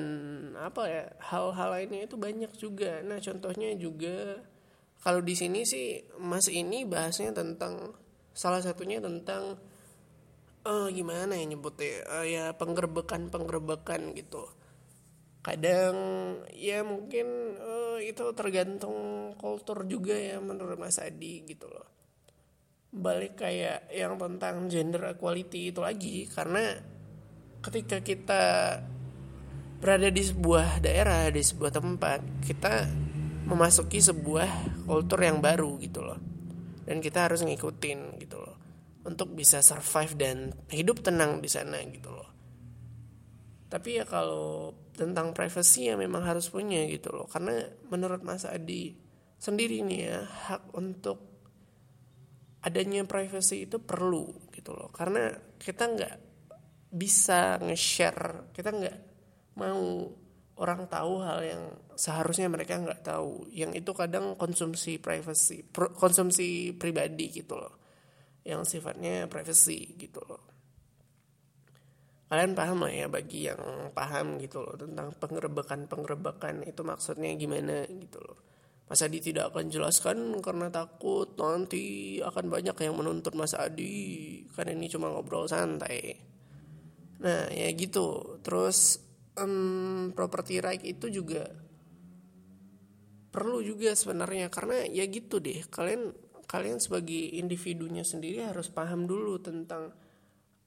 apa 0.56 0.82
ya 0.88 1.04
hal-hal 1.20 1.70
lainnya 1.76 2.08
itu 2.08 2.16
banyak 2.16 2.52
juga. 2.56 3.04
Nah 3.04 3.20
contohnya 3.20 3.76
juga 3.76 4.40
kalau 5.04 5.20
di 5.20 5.36
sini 5.36 5.68
sih 5.68 6.08
mas 6.24 6.48
ini 6.48 6.88
bahasnya 6.88 7.36
tentang 7.36 7.92
salah 8.32 8.64
satunya 8.64 9.04
tentang 9.04 9.60
uh, 10.64 10.88
gimana 10.88 11.36
ya 11.36 11.46
nyebutnya 11.46 12.04
uh, 12.08 12.26
ya 12.26 12.56
penggerbekan 12.56 13.28
penggerbekan 13.28 14.16
gitu. 14.16 14.48
Kadang 15.44 15.96
ya 16.56 16.84
mungkin 16.84 17.56
uh, 17.60 18.00
itu 18.00 18.24
tergantung 18.36 19.32
kultur 19.36 19.84
juga 19.88 20.16
ya 20.16 20.40
menurut 20.44 20.76
Mas 20.80 21.00
Adi 21.00 21.44
gitu 21.48 21.72
loh. 21.72 21.88
Balik 22.92 23.40
kayak 23.40 23.92
yang 23.92 24.16
tentang 24.16 24.72
gender 24.72 25.12
equality 25.12 25.76
itu 25.76 25.80
lagi 25.84 26.28
karena 26.28 26.80
ketika 27.64 28.04
kita 28.04 28.44
berada 29.78 30.10
di 30.10 30.24
sebuah 30.26 30.82
daerah 30.82 31.30
di 31.30 31.42
sebuah 31.46 31.72
tempat 31.72 32.20
kita 32.42 32.90
memasuki 33.48 34.04
sebuah 34.04 34.84
kultur 34.90 35.24
yang 35.24 35.40
baru 35.40 35.80
gitu 35.80 36.04
loh. 36.04 36.20
Dan 36.88 37.04
kita 37.04 37.28
harus 37.28 37.44
ngikutin 37.44 38.20
gitu 38.20 38.38
loh 38.40 38.56
untuk 39.08 39.32
bisa 39.32 39.64
survive 39.64 40.14
dan 40.20 40.38
hidup 40.68 41.00
tenang 41.00 41.40
di 41.40 41.48
sana 41.48 41.80
gitu 41.88 42.12
loh. 42.12 42.30
Tapi 43.68 44.00
ya 44.00 44.06
kalau 44.08 44.76
tentang 44.96 45.32
privacy 45.32 45.92
ya 45.92 45.96
memang 46.00 46.24
harus 46.24 46.48
punya 46.52 46.84
gitu 46.88 47.12
loh 47.12 47.28
karena 47.28 47.68
menurut 47.92 48.24
Mas 48.24 48.48
Adi 48.48 48.96
sendiri 49.38 49.84
nih 49.84 50.00
ya 50.10 50.20
hak 50.24 50.74
untuk 50.74 51.20
adanya 52.64 53.04
privacy 53.08 53.68
itu 53.68 53.80
perlu 53.80 54.52
gitu 54.52 54.76
loh. 54.76 54.92
Karena 54.92 55.32
kita 55.60 55.88
nggak 55.88 56.16
bisa 56.88 57.60
nge-share 57.60 58.52
kita 58.56 58.72
nggak 58.72 58.98
mau 59.58 60.14
orang 60.58 60.86
tahu 60.90 61.22
hal 61.22 61.40
yang 61.42 61.64
seharusnya 61.98 62.50
mereka 62.50 62.78
nggak 62.78 63.02
tahu. 63.06 63.50
Yang 63.50 63.86
itu 63.86 63.92
kadang 63.98 64.38
konsumsi 64.38 65.02
privacy 65.02 65.66
konsumsi 65.98 66.78
pribadi 66.78 67.34
gitu 67.34 67.58
loh. 67.58 67.74
Yang 68.46 68.78
sifatnya 68.78 69.26
privacy 69.26 69.98
gitu 69.98 70.22
loh. 70.24 70.42
Kalian 72.28 72.60
paham 72.60 72.84
lah 72.84 72.92
ya 72.92 73.08
bagi 73.08 73.48
yang 73.48 73.92
paham 73.96 74.36
gitu 74.44 74.60
loh 74.60 74.76
tentang 74.76 75.16
penggerebekan 75.16 75.88
penggerebekan 75.88 76.60
itu 76.68 76.84
maksudnya 76.84 77.32
gimana 77.40 77.88
gitu 77.88 78.20
loh. 78.20 78.38
Mas 78.88 79.04
Adi 79.04 79.20
tidak 79.20 79.52
akan 79.52 79.68
jelaskan 79.68 80.40
karena 80.40 80.72
takut 80.72 81.36
nanti 81.36 82.18
akan 82.24 82.48
banyak 82.48 82.76
yang 82.88 82.96
menuntut 82.96 83.36
Mas 83.36 83.52
Adi. 83.52 84.44
Karena 84.56 84.76
ini 84.76 84.88
cuma 84.88 85.12
ngobrol 85.12 85.48
santai. 85.48 86.16
Nah 87.20 87.52
ya 87.52 87.68
gitu. 87.76 88.40
Terus 88.44 89.07
um, 89.38 90.12
property 90.18 90.60
right 90.60 90.82
itu 90.82 91.10
juga 91.14 91.48
perlu 93.32 93.62
juga 93.62 93.94
sebenarnya. 93.94 94.50
Karena 94.50 94.84
ya 94.90 95.06
gitu 95.06 95.38
deh 95.38 95.64
kalian 95.70 96.14
kalian 96.48 96.80
sebagai 96.82 97.38
individunya 97.38 98.02
sendiri 98.02 98.44
harus 98.44 98.72
paham 98.72 99.06
dulu 99.06 99.38
tentang 99.38 99.94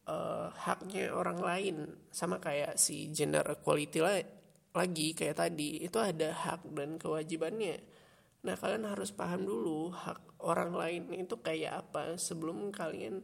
uh, 0.07 0.49
haknya 0.55 1.11
orang 1.11 1.39
lain. 1.43 1.77
Sama 2.15 2.39
kayak 2.39 2.79
si 2.79 3.11
gender 3.11 3.45
equality 3.47 3.99
lah, 3.99 4.23
lagi 4.77 5.13
kayak 5.19 5.37
tadi 5.43 5.83
itu 5.83 5.99
ada 5.99 6.31
hak 6.31 6.71
dan 6.75 6.97
kewajibannya. 6.97 7.83
Nah 8.47 8.55
kalian 8.57 8.89
harus 8.89 9.13
paham 9.13 9.45
dulu 9.45 9.93
hak 9.93 10.41
orang 10.41 10.73
lain 10.73 11.03
itu 11.13 11.37
kayak 11.43 11.85
apa 11.87 12.17
sebelum 12.17 12.73
kalian 12.73 13.21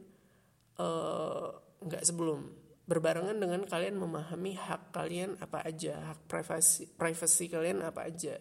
eh, 0.77 1.47
nggak 1.81 2.03
uh, 2.05 2.07
sebelum 2.07 2.66
berbarengan 2.87 3.35
dengan 3.43 3.67
kalian 3.67 3.99
memahami 3.99 4.55
hak 4.55 4.95
kalian 4.95 5.35
apa 5.43 5.67
aja, 5.67 6.15
hak 6.15 6.31
privasi 6.31 6.87
privasi 6.95 7.51
kalian 7.51 7.83
apa 7.83 8.07
aja 8.07 8.39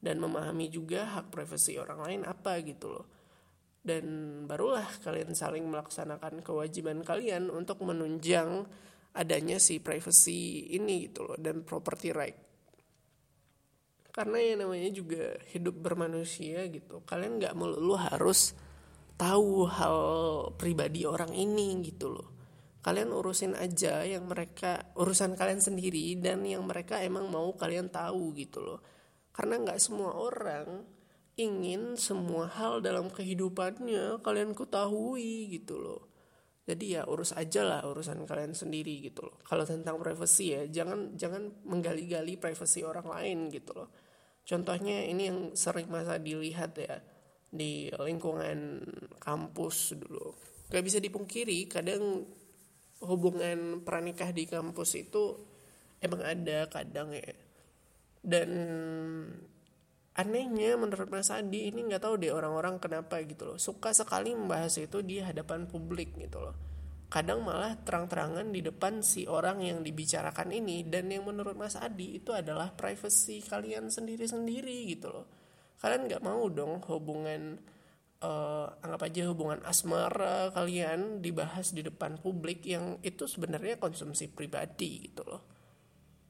dan 0.00 0.16
memahami 0.16 0.72
juga 0.72 1.04
hak 1.20 1.28
privasi 1.28 1.76
orang 1.76 2.00
lain 2.00 2.22
apa 2.24 2.56
gitu 2.64 2.88
loh. 2.88 3.06
Dan 3.82 4.04
barulah 4.48 4.88
kalian 5.04 5.36
saling 5.36 5.68
melaksanakan 5.68 6.40
kewajiban 6.40 7.04
kalian 7.04 7.52
untuk 7.52 7.84
menunjang 7.84 8.64
adanya 9.12 9.60
si 9.60 9.76
privacy 9.76 10.72
ini 10.72 11.12
gitu 11.12 11.28
loh 11.28 11.36
dan 11.36 11.60
property 11.60 12.16
right. 12.16 12.38
Karena 14.12 14.40
ya 14.40 14.54
namanya 14.56 14.88
juga 14.92 15.36
hidup 15.52 15.76
bermanusia 15.84 16.64
gitu. 16.68 17.04
Kalian 17.04 17.40
nggak 17.40 17.56
melulu 17.56 17.96
harus 17.96 18.56
tahu 19.20 19.68
hal 19.68 19.98
pribadi 20.56 21.04
orang 21.04 21.32
ini 21.36 21.76
gitu 21.84 22.08
loh 22.08 22.41
kalian 22.82 23.14
urusin 23.14 23.54
aja 23.54 24.02
yang 24.02 24.26
mereka 24.26 24.90
urusan 24.98 25.38
kalian 25.38 25.62
sendiri 25.62 26.18
dan 26.18 26.42
yang 26.42 26.66
mereka 26.66 26.98
emang 26.98 27.30
mau 27.30 27.54
kalian 27.54 27.88
tahu 27.88 28.34
gitu 28.34 28.58
loh. 28.58 28.80
Karena 29.30 29.62
nggak 29.62 29.78
semua 29.78 30.18
orang 30.18 30.82
ingin 31.38 31.96
semua 31.96 32.50
hal 32.50 32.84
dalam 32.84 33.08
kehidupannya 33.08 34.20
kalian 34.20 34.52
ketahui 34.52 35.48
gitu 35.54 35.78
loh. 35.78 36.02
Jadi 36.62 36.94
ya 36.98 37.02
urus 37.06 37.34
aja 37.34 37.66
lah 37.66 37.82
urusan 37.86 38.22
kalian 38.26 38.54
sendiri 38.54 38.98
gitu 39.02 39.30
loh. 39.30 39.38
Kalau 39.46 39.62
tentang 39.62 39.98
privacy 40.02 40.54
ya 40.54 40.62
jangan 40.66 41.14
jangan 41.14 41.54
menggali-gali 41.62 42.34
privasi 42.34 42.82
orang 42.82 43.06
lain 43.06 43.50
gitu 43.50 43.78
loh. 43.78 43.88
Contohnya 44.42 45.06
ini 45.06 45.30
yang 45.30 45.38
sering 45.54 45.86
masa 45.86 46.18
dilihat 46.18 46.74
ya 46.82 46.98
di 47.46 47.94
lingkungan 47.94 48.82
kampus 49.22 49.94
dulu. 49.94 50.34
Gak 50.66 50.82
bisa 50.82 50.98
dipungkiri 50.98 51.70
kadang 51.70 52.26
hubungan 53.02 53.82
pranikah 53.82 54.30
di 54.30 54.46
kampus 54.46 54.94
itu 54.96 55.36
emang 55.98 56.22
ada 56.22 56.66
kadang 56.70 57.10
ya. 57.14 57.34
Dan 58.22 58.50
anehnya 60.14 60.78
menurut 60.78 61.10
Mas 61.10 61.32
Adi 61.34 61.72
ini 61.72 61.82
nggak 61.88 62.02
tahu 62.06 62.14
deh 62.22 62.30
orang-orang 62.30 62.78
kenapa 62.78 63.18
gitu 63.22 63.54
loh. 63.54 63.58
Suka 63.58 63.90
sekali 63.90 64.34
membahas 64.34 64.78
itu 64.78 65.02
di 65.02 65.18
hadapan 65.18 65.66
publik 65.66 66.14
gitu 66.18 66.38
loh. 66.38 66.54
Kadang 67.12 67.44
malah 67.44 67.76
terang-terangan 67.76 68.48
di 68.48 68.64
depan 68.64 69.04
si 69.04 69.28
orang 69.28 69.60
yang 69.60 69.84
dibicarakan 69.84 70.48
ini. 70.48 70.86
Dan 70.88 71.12
yang 71.12 71.28
menurut 71.28 71.58
Mas 71.58 71.76
Adi 71.76 72.16
itu 72.16 72.32
adalah 72.32 72.72
privacy 72.72 73.44
kalian 73.44 73.92
sendiri-sendiri 73.92 74.88
gitu 74.96 75.12
loh. 75.12 75.26
Kalian 75.82 76.08
nggak 76.08 76.22
mau 76.24 76.46
dong 76.48 76.80
hubungan 76.88 77.58
uh, 78.22 78.66
anggap 78.80 79.10
aja 79.10 79.22
hubungan 79.28 79.60
asmara 79.66 80.54
kalian 80.54 81.20
dibahas 81.20 81.74
di 81.74 81.82
depan 81.82 82.22
publik 82.22 82.64
yang 82.64 83.02
itu 83.02 83.26
sebenarnya 83.26 83.76
konsumsi 83.76 84.30
pribadi 84.30 85.10
gitu 85.10 85.26
loh. 85.26 85.42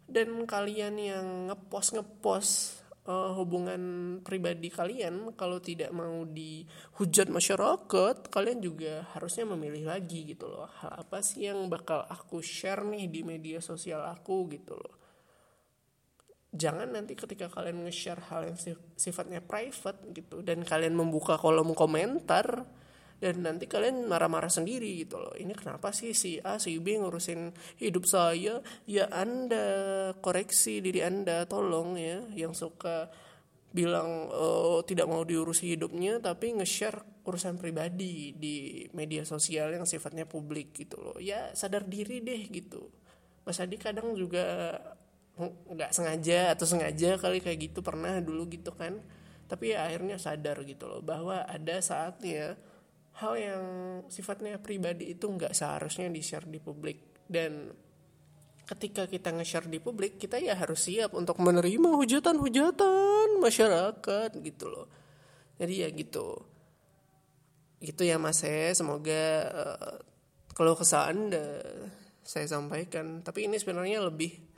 Dan 0.09 0.45
kalian 0.45 0.95
yang 0.99 1.27
ngepost 1.49 1.97
ngepost 1.97 2.53
uh, 3.09 3.33
hubungan 3.37 3.81
pribadi 4.25 4.69
kalian 4.69 5.37
kalau 5.37 5.61
tidak 5.61 5.93
mau 5.93 6.25
dihujat 6.29 7.29
masyarakat 7.33 8.29
kalian 8.29 8.61
juga 8.61 9.09
harusnya 9.13 9.49
memilih 9.49 9.93
lagi 9.93 10.25
gitu 10.29 10.49
loh. 10.49 10.69
Hal 10.81 11.05
apa 11.07 11.21
sih 11.21 11.49
yang 11.49 11.69
bakal 11.69 12.05
aku 12.09 12.41
share 12.41 12.85
nih 12.85 13.09
di 13.09 13.21
media 13.25 13.61
sosial 13.61 14.05
aku 14.09 14.49
gitu 14.51 14.77
loh 14.77 15.02
jangan 16.53 16.93
nanti 16.93 17.17
ketika 17.17 17.49
kalian 17.49 17.89
nge-share 17.89 18.21
hal 18.29 18.45
yang 18.45 18.59
sifatnya 18.95 19.41
private 19.41 20.05
gitu 20.13 20.45
dan 20.45 20.61
kalian 20.69 20.93
membuka 20.93 21.41
kolom 21.41 21.73
komentar 21.73 22.69
dan 23.23 23.39
nanti 23.47 23.71
kalian 23.71 24.11
marah-marah 24.11 24.51
sendiri 24.51 25.07
gitu 25.07 25.23
loh. 25.23 25.31
Ini 25.39 25.55
kenapa 25.55 25.95
sih 25.95 26.11
si 26.11 26.43
A 26.43 26.59
si 26.59 26.77
B 26.83 26.99
ngurusin 26.99 27.55
hidup 27.79 28.03
saya? 28.03 28.59
Ya 28.85 29.07
anda 29.15 29.65
koreksi 30.19 30.83
diri 30.83 31.07
anda 31.07 31.47
tolong 31.47 31.95
ya. 31.95 32.27
Yang 32.35 32.67
suka 32.67 33.15
bilang 33.71 34.27
oh, 34.35 34.83
tidak 34.83 35.07
mau 35.07 35.23
diurusi 35.23 35.79
hidupnya 35.79 36.19
tapi 36.19 36.51
nge-share 36.59 37.23
urusan 37.23 37.63
pribadi 37.63 38.35
di 38.35 38.85
media 38.91 39.23
sosial 39.23 39.71
yang 39.71 39.87
sifatnya 39.87 40.27
publik 40.27 40.75
gitu 40.75 40.99
loh. 40.99 41.17
Ya 41.23 41.55
sadar 41.55 41.87
diri 41.87 42.27
deh 42.27 42.51
gitu. 42.51 42.91
Mas 43.47 43.63
Adi 43.63 43.79
kadang 43.79 44.19
juga 44.19 44.75
nggak 45.41 45.91
sengaja 45.97 46.53
atau 46.53 46.69
sengaja 46.69 47.17
kali 47.17 47.41
kayak 47.41 47.73
gitu 47.73 47.81
pernah 47.81 48.21
dulu 48.21 48.49
gitu 48.53 48.73
kan. 48.77 49.01
Tapi 49.49 49.77
ya 49.77 49.85
akhirnya 49.85 50.17
sadar 50.17 50.65
gitu 50.65 50.89
loh 50.89 51.01
bahwa 51.05 51.45
ada 51.45 51.77
saatnya 51.81 52.57
hal 53.21 53.37
yang 53.37 53.65
sifatnya 54.09 54.57
pribadi 54.57 55.13
itu 55.13 55.29
nggak 55.29 55.53
seharusnya 55.53 56.09
di 56.09 56.21
share 56.25 56.49
di 56.49 56.57
publik. 56.57 57.25
Dan 57.29 57.73
ketika 58.63 59.05
kita 59.11 59.35
nge-share 59.35 59.69
di 59.69 59.83
publik 59.83 60.17
kita 60.17 60.39
ya 60.39 60.57
harus 60.57 60.87
siap 60.87 61.13
untuk 61.13 61.37
menerima 61.43 61.93
hujatan-hujatan 61.93 63.37
masyarakat 63.43 64.31
gitu 64.41 64.65
loh. 64.71 64.87
Jadi 65.61 65.85
ya 65.85 65.89
gitu. 65.93 66.41
Gitu 67.83 68.03
ya 68.07 68.17
mas 68.17 68.41
saya 68.41 68.73
semoga 68.73 69.25
uh, 69.53 69.97
kalau 70.55 70.79
kesal 70.79 71.13
anda 71.13 71.61
saya 72.23 72.47
sampaikan. 72.49 73.21
Tapi 73.21 73.51
ini 73.51 73.59
sebenarnya 73.59 74.01
lebih 74.07 74.52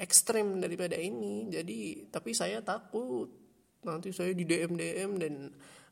ekstrim 0.00 0.58
daripada 0.58 0.96
ini. 0.96 1.52
Jadi 1.52 2.08
tapi 2.08 2.32
saya 2.32 2.64
takut 2.64 3.28
nanti 3.84 4.12
saya 4.12 4.32
di 4.32 4.44
DM 4.48 4.76
DM 4.76 5.10
dan 5.20 5.34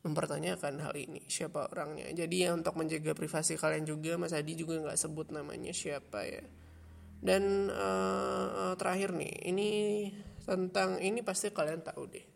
mempertanyakan 0.02 0.80
hal 0.80 0.94
ini 0.96 1.20
siapa 1.28 1.68
orangnya. 1.68 2.08
Jadi 2.14 2.48
ya 2.48 2.56
untuk 2.56 2.78
menjaga 2.80 3.12
privasi 3.12 3.60
kalian 3.60 3.84
juga 3.84 4.16
Mas 4.16 4.32
Adi 4.32 4.56
juga 4.56 4.80
nggak 4.80 4.98
sebut 4.98 5.28
namanya 5.34 5.74
siapa 5.74 6.24
ya. 6.24 6.44
Dan 7.18 7.66
uh, 7.68 8.78
terakhir 8.78 9.10
nih 9.12 9.34
ini 9.50 9.70
tentang 10.46 11.02
ini 11.02 11.20
pasti 11.20 11.50
kalian 11.50 11.82
tahu 11.82 12.02
deh. 12.08 12.26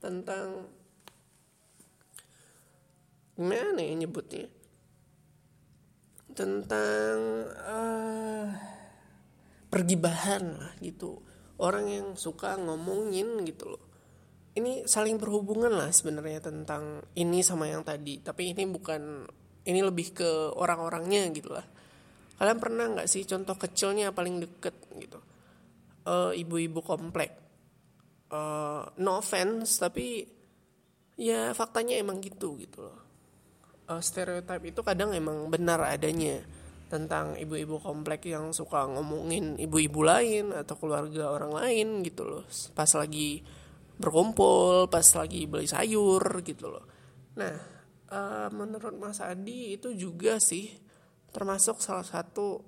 Tentang 0.00 0.66
gimana 3.36 3.80
ya 3.84 3.94
nyebutnya? 3.94 4.48
Tentang 6.32 7.16
uh, 7.52 8.71
pergibahan 9.72 10.76
gitu. 10.84 11.24
Orang 11.56 11.88
yang 11.88 12.12
suka 12.20 12.60
ngomongin 12.60 13.40
gitu 13.48 13.72
loh. 13.72 13.82
Ini 14.52 14.84
saling 14.84 15.16
berhubungan 15.16 15.72
lah 15.72 15.88
sebenarnya 15.88 16.44
tentang 16.44 17.00
ini 17.16 17.40
sama 17.40 17.72
yang 17.72 17.80
tadi. 17.80 18.20
Tapi 18.20 18.52
ini 18.52 18.68
bukan 18.68 19.24
ini 19.64 19.80
lebih 19.80 20.12
ke 20.12 20.52
orang-orangnya 20.52 21.32
gitu 21.32 21.56
lah. 21.56 21.64
Kalian 22.36 22.58
pernah 22.60 22.84
nggak 22.92 23.08
sih 23.08 23.24
contoh 23.24 23.56
kecilnya 23.56 24.12
paling 24.12 24.44
deket 24.44 24.76
gitu? 25.00 25.20
Uh, 26.04 26.36
ibu-ibu 26.36 26.84
komplek. 26.84 27.32
Uh, 28.28 28.84
no 29.00 29.20
offense 29.20 29.80
tapi 29.80 30.24
ya 31.16 31.52
faktanya 31.56 31.96
emang 31.96 32.20
gitu 32.20 32.60
gitu 32.60 32.84
loh. 32.84 32.98
Uh, 33.88 34.02
stereotip 34.04 34.60
itu 34.68 34.80
kadang 34.84 35.16
emang 35.16 35.48
benar 35.48 35.80
adanya 35.88 36.44
tentang 36.92 37.40
ibu-ibu 37.40 37.80
komplek 37.80 38.28
yang 38.28 38.52
suka 38.52 38.84
ngomongin 38.84 39.56
ibu-ibu 39.56 40.04
lain 40.04 40.52
atau 40.52 40.76
keluarga 40.76 41.32
orang 41.32 41.56
lain 41.56 42.04
gitu 42.04 42.28
loh. 42.28 42.44
Pas 42.76 42.92
lagi 42.92 43.40
berkumpul 43.96 44.92
pas 44.92 45.04
lagi 45.16 45.48
beli 45.48 45.64
sayur 45.64 46.20
gitu 46.44 46.68
loh. 46.68 46.84
Nah 47.40 47.56
uh, 48.12 48.48
menurut 48.52 48.92
Mas 49.00 49.24
Adi 49.24 49.80
itu 49.80 49.96
juga 49.96 50.36
sih 50.36 50.68
termasuk 51.32 51.80
salah 51.80 52.04
satu 52.04 52.60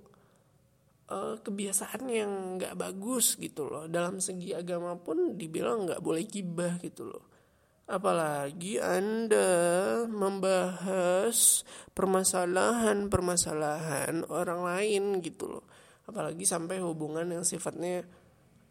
uh, 1.13 1.37
kebiasaan 1.45 2.09
yang 2.09 2.57
nggak 2.57 2.81
bagus 2.81 3.37
gitu 3.37 3.69
loh. 3.69 3.85
Dalam 3.93 4.25
segi 4.25 4.57
agama 4.57 4.97
pun 4.97 5.37
dibilang 5.37 5.85
nggak 5.85 6.01
boleh 6.01 6.25
gibah 6.25 6.81
gitu 6.81 7.13
loh 7.13 7.34
apalagi 7.85 8.81
anda 8.81 9.45
membahas 10.09 11.69
permasalahan-permasalahan 11.93 14.25
orang 14.33 14.65
lain 14.65 15.21
gitu 15.21 15.59
loh. 15.59 15.65
Apalagi 16.05 16.45
sampai 16.45 16.81
hubungan 16.81 17.25
yang 17.29 17.45
sifatnya 17.45 18.05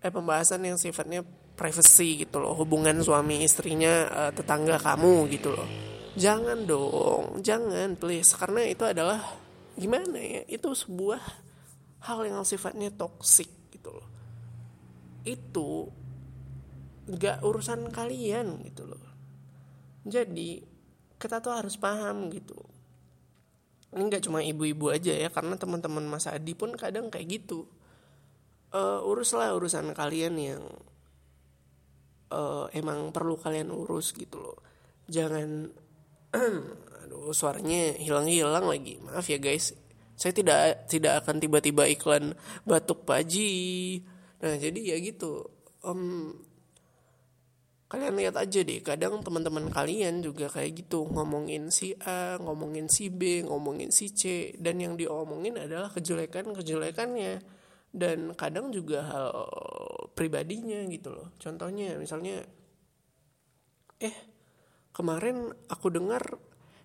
eh 0.04 0.12
pembahasan 0.12 0.66
yang 0.66 0.78
sifatnya 0.78 1.24
privacy 1.54 2.26
gitu 2.26 2.42
loh. 2.42 2.58
Hubungan 2.58 3.02
suami 3.02 3.44
istrinya 3.46 4.10
uh, 4.10 4.32
tetangga 4.34 4.80
kamu 4.82 5.30
gitu 5.34 5.50
loh. 5.54 5.68
Jangan 6.14 6.66
dong 6.66 7.42
jangan 7.42 7.96
please. 7.98 8.34
Karena 8.38 8.62
itu 8.66 8.86
adalah 8.86 9.22
gimana 9.78 10.18
ya? 10.18 10.42
Itu 10.50 10.74
sebuah 10.74 11.22
hal 12.06 12.26
yang 12.28 12.46
sifatnya 12.46 12.92
toksik 12.94 13.50
gitu 13.74 13.90
loh. 13.94 14.08
Itu 15.24 15.90
nggak 17.04 17.44
urusan 17.44 17.92
kalian 17.92 18.64
gitu 18.64 18.88
loh. 18.88 19.04
Jadi 20.08 20.64
kita 21.20 21.40
tuh 21.40 21.56
harus 21.56 21.76
paham 21.76 22.32
gitu. 22.32 22.56
Ini 23.94 24.10
nggak 24.10 24.24
cuma 24.26 24.42
ibu-ibu 24.42 24.90
aja 24.90 25.14
ya 25.14 25.30
karena 25.30 25.56
teman-teman 25.56 26.04
Mas 26.08 26.26
Adi 26.28 26.56
pun 26.58 26.74
kadang 26.76 27.08
kayak 27.14 27.44
gitu. 27.44 27.68
Uh, 28.74 29.06
uruslah 29.06 29.54
urusan 29.54 29.94
kalian 29.94 30.34
yang 30.36 30.64
uh, 32.34 32.66
emang 32.74 33.14
perlu 33.14 33.38
kalian 33.38 33.70
urus 33.70 34.12
gitu 34.18 34.42
loh. 34.42 34.58
Jangan 35.06 35.70
aduh 37.06 37.32
suaranya 37.36 37.94
hilang-hilang 38.00 38.66
lagi. 38.66 38.98
Maaf 39.04 39.30
ya 39.30 39.38
guys. 39.38 39.78
Saya 40.18 40.34
tidak 40.34 40.90
tidak 40.90 41.26
akan 41.26 41.38
tiba-tiba 41.42 41.90
iklan 41.90 42.38
batuk 42.64 43.04
paji 43.06 44.02
nah 44.44 44.60
jadi 44.60 44.96
ya 44.96 44.98
gitu. 45.00 45.48
Um, 45.86 46.36
kalian 47.94 48.18
lihat 48.18 48.36
aja 48.42 48.66
deh 48.66 48.82
kadang 48.82 49.22
teman-teman 49.22 49.70
kalian 49.70 50.26
juga 50.26 50.50
kayak 50.50 50.82
gitu 50.82 51.06
ngomongin 51.14 51.70
si 51.70 51.94
A 52.02 52.42
ngomongin 52.42 52.90
si 52.90 53.14
B 53.14 53.46
ngomongin 53.46 53.94
si 53.94 54.10
C 54.10 54.50
dan 54.58 54.82
yang 54.82 54.98
diomongin 54.98 55.62
adalah 55.62 55.94
kejelekan 55.94 56.58
kejelekannya 56.58 57.38
dan 57.94 58.34
kadang 58.34 58.74
juga 58.74 59.06
hal 59.06 59.30
pribadinya 60.18 60.82
gitu 60.90 61.14
loh. 61.14 61.38
Contohnya 61.38 61.94
misalnya 62.02 62.42
eh 64.02 64.18
kemarin 64.90 65.54
aku 65.70 65.94
dengar 65.94 66.26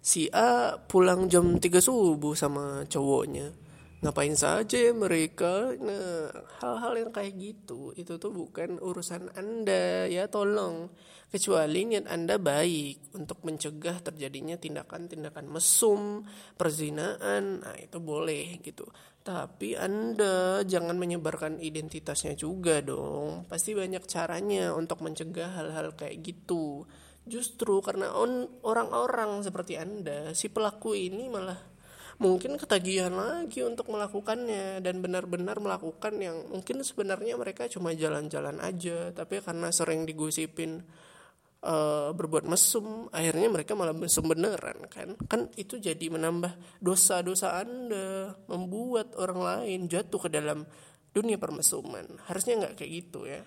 si 0.04 0.28
A 0.28 0.76
pulang 0.76 1.32
jam 1.32 1.56
3 1.56 1.64
subuh 1.80 2.36
sama 2.36 2.84
cowoknya 2.84 3.48
ngapain 3.98 4.34
saja 4.38 4.78
ya 4.78 4.94
mereka? 4.94 5.74
Nah 5.78 6.30
hal-hal 6.62 7.06
yang 7.06 7.10
kayak 7.10 7.34
gitu 7.34 7.90
itu 7.98 8.14
tuh 8.16 8.30
bukan 8.30 8.78
urusan 8.78 9.34
anda 9.34 10.06
ya 10.06 10.30
tolong. 10.30 10.90
Kecuali 11.28 11.84
niat 11.84 12.08
anda 12.08 12.40
baik 12.40 13.12
untuk 13.12 13.44
mencegah 13.44 14.00
terjadinya 14.00 14.56
tindakan-tindakan 14.56 15.44
mesum 15.44 16.24
perzinaan 16.56 17.60
nah 17.60 17.76
itu 17.76 18.00
boleh 18.00 18.64
gitu. 18.64 18.88
Tapi 19.20 19.76
anda 19.76 20.64
jangan 20.64 20.96
menyebarkan 20.96 21.60
identitasnya 21.60 22.32
juga 22.32 22.80
dong. 22.80 23.44
Pasti 23.44 23.76
banyak 23.76 24.08
caranya 24.08 24.72
untuk 24.72 25.04
mencegah 25.04 25.52
hal-hal 25.52 25.92
kayak 25.92 26.24
gitu. 26.24 26.88
Justru 27.28 27.84
karena 27.84 28.08
orang-orang 28.64 29.44
seperti 29.44 29.76
anda 29.76 30.32
si 30.32 30.48
pelaku 30.48 30.96
ini 30.96 31.28
malah 31.28 31.60
mungkin 32.18 32.58
ketagihan 32.58 33.14
lagi 33.14 33.62
untuk 33.62 33.94
melakukannya 33.94 34.82
dan 34.82 34.98
benar-benar 34.98 35.62
melakukan 35.62 36.18
yang 36.18 36.50
mungkin 36.50 36.82
sebenarnya 36.82 37.38
mereka 37.38 37.70
cuma 37.70 37.94
jalan-jalan 37.94 38.58
aja 38.58 39.14
tapi 39.14 39.38
karena 39.38 39.70
sering 39.70 40.02
digosipin 40.02 40.82
uh, 41.62 42.10
berbuat 42.10 42.46
mesum 42.46 43.06
akhirnya 43.14 43.48
mereka 43.50 43.78
malah 43.78 43.94
mesum 43.94 44.26
beneran 44.26 44.82
kan? 44.90 45.14
Kan 45.30 45.50
itu 45.54 45.78
jadi 45.78 46.10
menambah 46.10 46.82
dosa-dosa 46.82 47.58
anda 47.58 48.34
membuat 48.46 49.14
orang 49.14 49.40
lain 49.40 49.80
jatuh 49.86 50.26
ke 50.26 50.28
dalam 50.30 50.66
dunia 51.14 51.38
permesuman. 51.40 52.18
Harusnya 52.26 52.66
nggak 52.66 52.74
kayak 52.78 52.92
gitu 52.92 53.26
ya. 53.26 53.42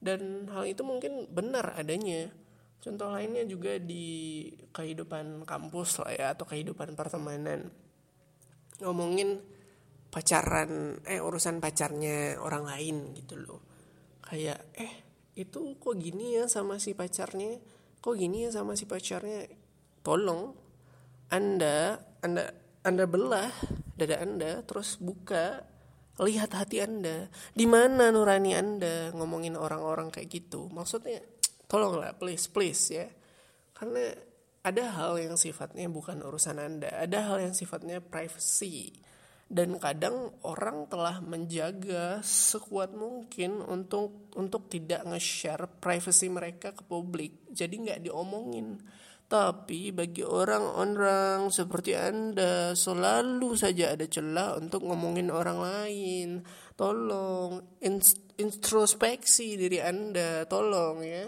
Dan 0.00 0.48
hal 0.48 0.64
itu 0.64 0.80
mungkin 0.80 1.28
benar 1.28 1.76
adanya 1.76 2.32
Contoh 2.80 3.12
lainnya 3.12 3.44
juga 3.44 3.76
di 3.76 4.48
kehidupan 4.72 5.44
kampus 5.44 6.00
lah 6.00 6.10
ya 6.16 6.26
atau 6.32 6.48
kehidupan 6.48 6.96
pertemanan. 6.96 7.68
Ngomongin 8.80 9.36
pacaran, 10.08 10.96
eh 11.04 11.20
urusan 11.20 11.60
pacarnya 11.60 12.40
orang 12.40 12.64
lain 12.64 12.96
gitu 13.12 13.36
loh. 13.36 13.60
Kayak 14.24 14.72
eh 14.80 14.92
itu 15.36 15.76
kok 15.76 16.00
gini 16.00 16.40
ya 16.40 16.48
sama 16.48 16.80
si 16.80 16.96
pacarnya? 16.96 17.60
Kok 18.00 18.16
gini 18.16 18.48
ya 18.48 18.50
sama 18.50 18.72
si 18.72 18.88
pacarnya? 18.88 19.44
Tolong 20.00 20.56
anda 21.28 22.00
anda 22.24 22.48
anda 22.80 23.04
belah 23.04 23.52
dada 23.92 24.24
anda 24.24 24.64
terus 24.64 24.96
buka 24.96 25.68
lihat 26.16 26.56
hati 26.56 26.80
anda. 26.80 27.28
Di 27.52 27.68
mana 27.68 28.08
nurani 28.08 28.56
anda 28.56 29.12
ngomongin 29.12 29.56
orang-orang 29.56 30.08
kayak 30.08 30.32
gitu? 30.32 30.72
Maksudnya 30.72 31.20
tolonglah 31.70 32.18
please 32.18 32.50
please 32.50 32.90
ya. 32.90 33.06
Karena 33.70 34.10
ada 34.60 34.92
hal 34.92 35.16
yang 35.22 35.40
sifatnya 35.40 35.88
bukan 35.88 36.20
urusan 36.20 36.60
anda 36.60 36.90
ada 36.92 37.30
hal 37.30 37.38
yang 37.38 37.54
sifatnya 37.54 38.02
privacy. 38.02 38.92
Dan 39.50 39.82
kadang 39.82 40.30
orang 40.46 40.86
telah 40.86 41.18
menjaga 41.18 42.22
sekuat 42.22 42.94
mungkin 42.94 43.58
untuk 43.58 44.30
untuk 44.38 44.70
tidak 44.70 45.02
nge-share 45.02 45.66
privacy 45.82 46.30
mereka 46.30 46.70
ke 46.70 46.86
publik. 46.86 47.50
Jadi 47.50 47.82
nggak 47.82 48.02
diomongin. 48.06 48.78
Tapi 49.26 49.90
bagi 49.90 50.22
orang-orang 50.22 51.50
seperti 51.50 51.98
anda 51.98 52.78
selalu 52.78 53.58
saja 53.58 53.98
ada 53.98 54.06
celah 54.06 54.54
untuk 54.54 54.86
ngomongin 54.86 55.34
orang 55.34 55.58
lain. 55.58 56.28
Tolong 56.78 57.58
introspeksi 58.38 59.58
diri 59.58 59.82
anda 59.82 60.46
tolong 60.46 61.02
ya 61.02 61.26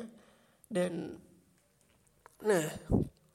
dan 0.73 1.21
nah 2.43 2.67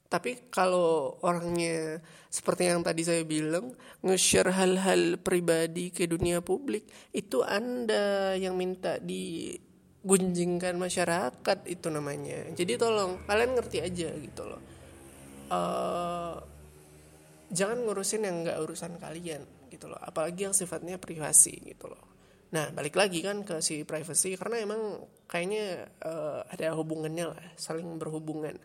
tapi 0.08 0.48
kalau 0.48 1.20
orangnya 1.20 2.00
seperti 2.32 2.64
yang 2.64 2.80
tadi 2.80 3.04
saya 3.04 3.28
bilang, 3.28 3.76
nge-share 4.00 4.56
hal-hal 4.56 5.20
pribadi 5.20 5.92
ke 5.92 6.08
dunia 6.08 6.40
publik, 6.40 6.88
itu 7.12 7.44
Anda 7.44 8.32
yang 8.40 8.56
minta 8.56 8.96
digunjingkan 8.96 10.80
masyarakat 10.80 11.58
itu 11.68 11.92
namanya. 11.92 12.48
Jadi 12.56 12.80
tolong 12.80 13.20
kalian 13.28 13.52
ngerti 13.52 13.84
aja 13.84 14.08
gitu 14.16 14.42
loh. 14.48 14.60
Uh, 15.52 16.40
jangan 17.52 17.84
ngurusin 17.84 18.24
yang 18.24 18.48
nggak 18.48 18.60
urusan 18.64 18.96
kalian 18.96 19.44
gitu 19.68 19.92
loh. 19.92 20.00
Apalagi 20.00 20.48
yang 20.48 20.56
sifatnya 20.56 20.96
privasi 20.96 21.52
gitu 21.68 21.84
loh. 21.84 22.17
Nah 22.48 22.72
balik 22.72 22.96
lagi 22.96 23.20
kan 23.20 23.44
ke 23.44 23.60
si 23.60 23.84
privacy 23.84 24.32
karena 24.40 24.64
emang 24.64 25.04
kayaknya 25.28 25.92
uh, 26.00 26.40
ada 26.48 26.72
hubungannya 26.72 27.36
lah, 27.36 27.44
saling 27.60 28.00
berhubungan. 28.00 28.56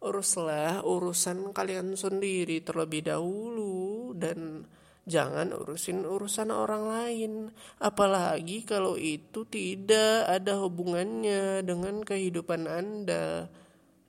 Uruslah 0.00 0.80
urusan 0.82 1.52
kalian 1.52 1.94
sendiri 1.94 2.64
terlebih 2.64 3.04
dahulu 3.06 4.16
dan 4.16 4.64
jangan 5.06 5.54
urusin 5.54 6.02
urusan 6.02 6.50
orang 6.50 6.84
lain. 6.88 7.32
Apalagi 7.78 8.64
kalau 8.66 8.98
itu 8.98 9.46
tidak 9.46 10.26
ada 10.26 10.58
hubungannya 10.62 11.62
dengan 11.62 12.02
kehidupan 12.02 12.66
Anda 12.66 13.46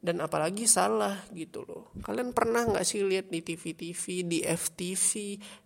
dan 0.02 0.18
apalagi 0.18 0.66
salah 0.66 1.22
gitu 1.30 1.62
loh 1.62 1.94
kalian 2.02 2.34
pernah 2.34 2.66
nggak 2.66 2.82
sih 2.82 3.06
lihat 3.06 3.30
di 3.30 3.46
TV-TV 3.46 4.04
di 4.26 4.40
FTV 4.42 5.12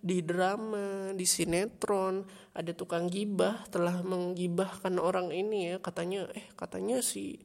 di 0.04 0.18
drama 0.28 1.16
di 1.16 1.24
sinetron 1.24 2.28
ada 2.52 2.72
tukang 2.76 3.08
gibah 3.08 3.64
telah 3.72 4.04
menggibahkan 4.04 5.00
orang 5.00 5.32
ini 5.32 5.72
ya 5.72 5.76
katanya 5.80 6.28
eh 6.36 6.52
katanya 6.60 7.00
si 7.00 7.40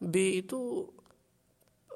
B 0.00 0.42
itu 0.42 0.88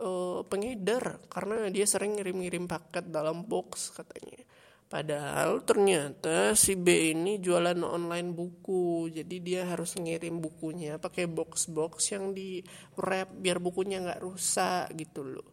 uh, 0.01 0.45
pengedar 0.47 1.25
karena 1.33 1.71
dia 1.73 1.87
sering 1.87 2.19
ngirim-ngirim 2.19 2.67
paket 2.67 3.09
dalam 3.09 3.47
box 3.47 3.95
katanya. 3.95 4.43
Padahal 4.85 5.65
ternyata 5.65 6.53
si 6.55 6.79
B 6.79 7.11
ini 7.17 7.43
jualan 7.43 7.81
online 7.83 8.31
buku, 8.31 9.11
jadi 9.11 9.37
dia 9.43 9.63
harus 9.67 9.97
ngirim 9.99 10.39
bukunya 10.39 11.01
pakai 11.01 11.27
box-box 11.27 12.15
yang 12.15 12.31
di 12.37 12.63
wrap 13.01 13.33
biar 13.33 13.59
bukunya 13.59 13.99
nggak 14.05 14.23
rusak 14.23 14.95
gitu 14.95 15.25
loh. 15.25 15.49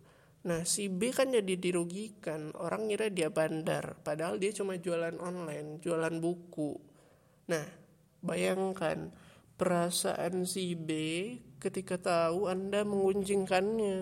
Nah 0.46 0.67
si 0.67 0.91
B 0.91 1.10
kan 1.15 1.32
jadi 1.32 1.58
dirugikan, 1.58 2.54
orang 2.60 2.91
ngira 2.91 3.10
dia 3.10 3.32
bandar, 3.34 3.98
padahal 4.04 4.38
dia 4.38 4.52
cuma 4.54 4.78
jualan 4.78 5.15
online, 5.17 5.80
jualan 5.80 6.15
buku. 6.22 6.78
Nah 7.50 7.65
bayangkan 8.22 9.10
perasaan 9.58 10.46
si 10.46 10.76
B 10.76 10.89
ketika 11.62 11.98
tahu 11.98 12.50
Anda 12.50 12.82
mengunjingkannya. 12.82 13.98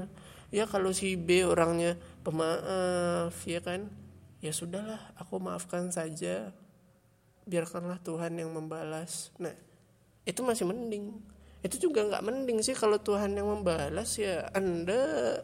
Ya 0.50 0.66
kalau 0.66 0.90
si 0.96 1.14
B 1.14 1.46
orangnya 1.46 1.96
pemaaf 2.26 3.36
ya 3.46 3.62
kan 3.62 4.09
ya 4.40 4.52
sudahlah 4.56 5.00
aku 5.20 5.40
maafkan 5.40 5.92
saja. 5.92 6.52
Biarkanlah 7.50 8.00
Tuhan 8.04 8.38
yang 8.38 8.52
membalas. 8.54 9.34
Nah 9.42 9.54
itu 10.24 10.40
masih 10.46 10.68
mending. 10.70 11.18
Itu 11.60 11.90
juga 11.90 12.08
nggak 12.08 12.24
mending 12.24 12.60
sih 12.64 12.78
kalau 12.78 13.00
Tuhan 13.00 13.36
yang 13.36 13.52
membalas 13.52 14.16
ya. 14.16 14.48
Anda 14.56 15.42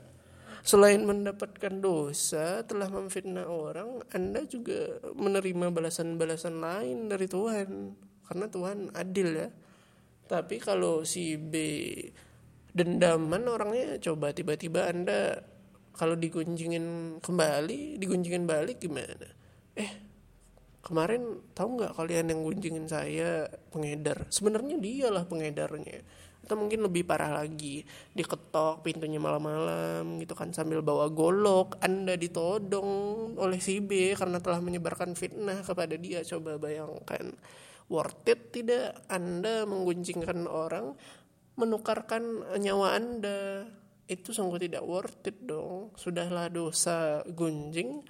selain 0.66 1.06
mendapatkan 1.06 1.78
dosa 1.78 2.66
telah 2.66 2.90
memfitnah 2.90 3.46
orang 3.46 4.02
anda 4.10 4.42
juga 4.50 4.98
menerima 5.14 5.70
balasan-balasan 5.70 6.58
lain 6.58 7.12
dari 7.12 7.28
Tuhan. 7.30 7.94
Karena 8.26 8.46
Tuhan 8.50 8.78
adil 8.98 9.30
ya. 9.46 9.50
Tapi 10.26 10.58
kalau 10.58 11.06
si 11.06 11.38
B 11.38 11.54
dendaman 12.76 13.46
orangnya 13.48 14.02
coba 14.02 14.36
tiba-tiba 14.36 14.90
anda 14.92 15.40
kalau 15.96 16.20
digunjingin 16.20 17.18
kembali 17.24 17.96
digunjingin 17.98 18.44
balik 18.44 18.84
gimana? 18.84 19.28
Eh 19.76 19.92
kemarin 20.86 21.42
tahu 21.58 21.82
nggak 21.82 21.98
kalian 21.98 22.30
yang 22.30 22.42
gunjingin 22.44 22.86
saya 22.86 23.50
pengedar? 23.72 24.28
Sebenarnya 24.30 24.78
dialah 24.78 25.26
pengedarnya. 25.26 26.04
Atau 26.46 26.62
mungkin 26.62 26.86
lebih 26.86 27.10
parah 27.10 27.42
lagi 27.42 27.82
diketok 28.14 28.86
pintunya 28.86 29.18
malam-malam 29.18 30.22
gitu 30.22 30.38
kan 30.38 30.54
sambil 30.54 30.86
bawa 30.86 31.10
golok. 31.10 31.82
Anda 31.82 32.14
ditodong 32.14 33.34
oleh 33.42 33.58
si 33.58 33.82
B 33.82 34.14
karena 34.14 34.38
telah 34.38 34.62
menyebarkan 34.62 35.18
fitnah 35.18 35.66
kepada 35.66 35.98
dia. 35.98 36.22
Coba 36.22 36.62
bayangkan 36.62 37.34
worth 37.90 38.30
it 38.30 38.54
tidak 38.54 38.98
anda 39.10 39.66
menggunjingkan 39.66 40.50
orang 40.50 40.98
menukarkan 41.56 42.44
nyawa 42.60 43.00
Anda 43.00 43.70
itu 44.06 44.30
sungguh 44.30 44.62
tidak 44.62 44.86
worth 44.86 45.26
it 45.26 45.38
dong. 45.42 45.94
Sudahlah 45.98 46.50
dosa 46.54 47.26
gunjing, 47.26 48.06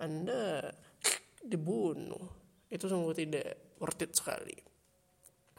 Anda 0.00 0.72
dibunuh. 1.44 2.32
Itu 2.72 2.88
sungguh 2.88 3.12
tidak 3.12 3.76
worth 3.76 4.04
it 4.04 4.12
sekali. 4.16 4.56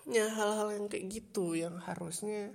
Ya 0.09 0.29
hal-hal 0.29 0.73
yang 0.73 0.85
kayak 0.85 1.05
gitu 1.09 1.57
yang 1.57 1.81
harusnya 1.81 2.53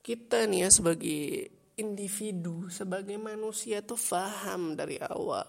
kita 0.00 0.48
nih 0.48 0.64
ya 0.64 0.68
sebagai 0.72 1.52
individu, 1.76 2.68
sebagai 2.68 3.16
manusia 3.16 3.80
tuh 3.80 4.00
paham 4.00 4.76
dari 4.76 5.00
awal. 5.00 5.44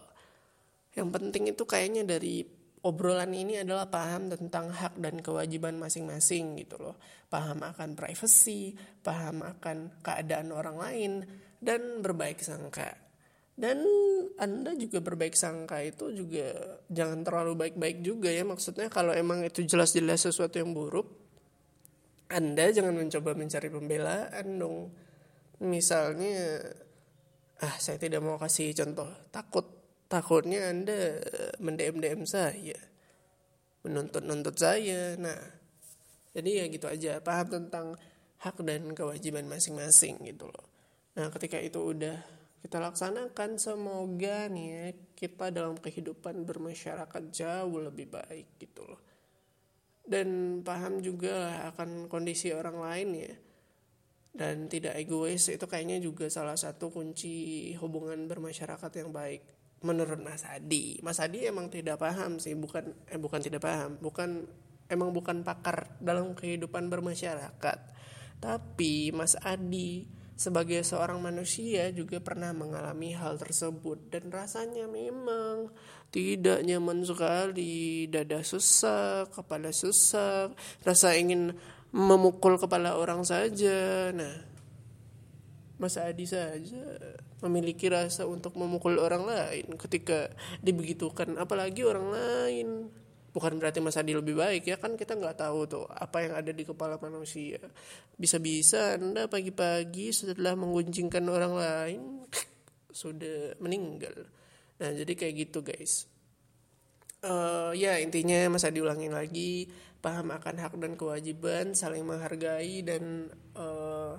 Yang 0.95 1.07
penting 1.15 1.43
itu 1.51 1.63
kayaknya 1.63 2.03
dari 2.03 2.43
obrolan 2.81 3.31
ini 3.33 3.61
adalah 3.61 3.85
paham 3.89 4.33
tentang 4.33 4.73
hak 4.73 4.97
dan 4.97 5.21
kewajiban 5.21 5.77
masing-masing 5.77 6.57
gitu 6.57 6.81
loh. 6.81 6.97
Paham 7.29 7.61
akan 7.61 7.93
privacy, 7.93 8.73
paham 9.05 9.45
akan 9.45 10.01
keadaan 10.01 10.49
orang 10.49 10.77
lain 10.81 11.11
dan 11.61 12.01
berbaik 12.01 12.41
sangka. 12.41 12.97
Dan 13.53 13.85
Anda 14.41 14.73
juga 14.73 15.03
berbaik 15.05 15.37
sangka 15.37 15.85
itu 15.85 16.09
juga 16.09 16.81
jangan 16.89 17.21
terlalu 17.21 17.53
baik-baik 17.67 18.01
juga 18.01 18.33
ya. 18.33 18.41
Maksudnya 18.41 18.89
kalau 18.89 19.13
emang 19.13 19.45
itu 19.45 19.61
jelas-jelas 19.61 20.25
sesuatu 20.25 20.57
yang 20.57 20.73
buruk, 20.73 21.05
Anda 22.33 22.73
jangan 22.73 22.97
mencoba 22.97 23.37
mencari 23.37 23.69
pembelaan 23.69 24.47
dong. 24.57 24.89
Misalnya 25.61 26.57
ah 27.61 27.77
saya 27.77 28.01
tidak 28.01 28.25
mau 28.25 28.41
kasih 28.41 28.73
contoh 28.73 29.05
takut 29.29 29.80
takutnya 30.11 30.67
anda 30.67 31.23
mendm 31.63 32.03
dm 32.03 32.27
saya 32.27 32.91
menuntut 33.87 34.23
nuntut 34.27 34.59
saya. 34.59 35.15
Nah 35.15 35.39
jadi 36.35 36.63
ya 36.63 36.65
gitu 36.67 36.87
aja 36.87 37.23
paham 37.23 37.47
tentang 37.47 37.95
hak 38.41 38.57
dan 38.65 38.91
kewajiban 38.91 39.45
masing-masing 39.47 40.19
gitu 40.27 40.51
loh. 40.51 40.65
Nah 41.17 41.31
ketika 41.31 41.57
itu 41.59 41.79
udah 41.79 42.17
kita 42.61 42.77
laksanakan 42.77 43.57
semoga 43.57 44.45
nih 44.45 44.67
ya, 44.69 44.85
kita 45.17 45.49
dalam 45.49 45.81
kehidupan 45.81 46.45
bermasyarakat 46.45 47.23
jauh 47.33 47.81
lebih 47.81 48.13
baik 48.13 48.61
gitu 48.61 48.85
loh. 48.85 49.01
Dan 50.05 50.61
paham 50.61 51.01
juga 51.01 51.65
akan 51.73 52.05
kondisi 52.05 52.53
orang 52.53 52.77
lain 52.77 53.09
ya. 53.17 53.33
Dan 54.31 54.69
tidak 54.69 54.95
egois 54.95 55.49
itu 55.49 55.65
kayaknya 55.65 55.99
juga 55.99 56.29
salah 56.29 56.55
satu 56.55 56.93
kunci 56.93 57.73
hubungan 57.81 58.29
bermasyarakat 58.29 58.91
yang 58.93 59.09
baik 59.09 59.60
menurut 59.81 60.21
Mas 60.21 60.45
Adi. 60.45 61.01
Mas 61.01 61.17
Adi 61.17 61.45
emang 61.45 61.69
tidak 61.73 61.97
paham 61.97 62.37
sih 62.37 62.53
bukan 62.53 62.93
eh 63.09 63.17
bukan 63.17 63.41
tidak 63.41 63.65
paham 63.65 63.97
bukan 63.97 64.45
emang 64.87 65.09
bukan 65.09 65.41
pakar 65.41 65.97
dalam 65.97 66.37
kehidupan 66.37 66.87
bermasyarakat. 66.87 67.79
Tapi 68.41 69.13
Mas 69.13 69.37
Adi 69.41 70.05
sebagai 70.37 70.81
seorang 70.81 71.21
manusia 71.21 71.93
juga 71.93 72.17
pernah 72.17 72.49
mengalami 72.49 73.13
hal 73.13 73.37
tersebut 73.37 74.09
dan 74.09 74.33
rasanya 74.33 74.89
memang 74.89 75.69
tidak 76.09 76.65
nyaman 76.65 77.05
sekali 77.05 78.09
dada 78.09 78.41
susah 78.41 79.29
kepala 79.29 79.69
susah 79.69 80.49
rasa 80.81 81.13
ingin 81.13 81.53
memukul 81.93 82.57
kepala 82.57 82.97
orang 82.97 83.21
saja. 83.21 84.09
Nah 84.13 84.41
Mas 85.77 85.97
Adi 85.97 86.25
saja 86.25 86.85
memiliki 87.41 87.89
rasa 87.89 88.29
untuk 88.29 88.55
memukul 88.55 89.01
orang 89.01 89.25
lain 89.25 89.65
ketika 89.77 90.29
dibegitukan. 90.61 91.37
Apalagi 91.37 91.81
orang 91.81 92.07
lain. 92.13 92.67
Bukan 93.31 93.63
berarti 93.63 93.79
Mas 93.79 93.95
Adi 93.95 94.11
lebih 94.11 94.35
baik 94.35 94.67
ya 94.67 94.75
kan 94.75 94.99
kita 94.99 95.15
nggak 95.15 95.39
tahu 95.39 95.63
tuh 95.63 95.87
apa 95.87 96.19
yang 96.19 96.35
ada 96.35 96.51
di 96.51 96.67
kepala 96.67 96.99
manusia. 96.99 97.63
Bisa-bisa 98.19 98.99
anda 98.99 99.31
pagi-pagi 99.31 100.11
setelah 100.11 100.51
menggunjingkan 100.59 101.23
orang 101.31 101.53
lain 101.55 102.01
sudah 102.91 103.55
meninggal. 103.63 104.27
Nah 104.83 104.91
jadi 104.91 105.15
kayak 105.15 105.47
gitu 105.47 105.63
guys. 105.63 106.11
Uh, 107.23 107.71
ya 107.71 108.03
intinya 108.03 108.51
Mas 108.51 108.67
Adi 108.67 108.83
ulangin 108.83 109.15
lagi 109.15 109.71
paham 110.01 110.33
akan 110.33 110.55
hak 110.57 110.73
dan 110.81 110.97
kewajiban 110.97 111.77
saling 111.77 112.03
menghargai 112.03 112.81
dan 112.81 113.29
uh, 113.53 114.17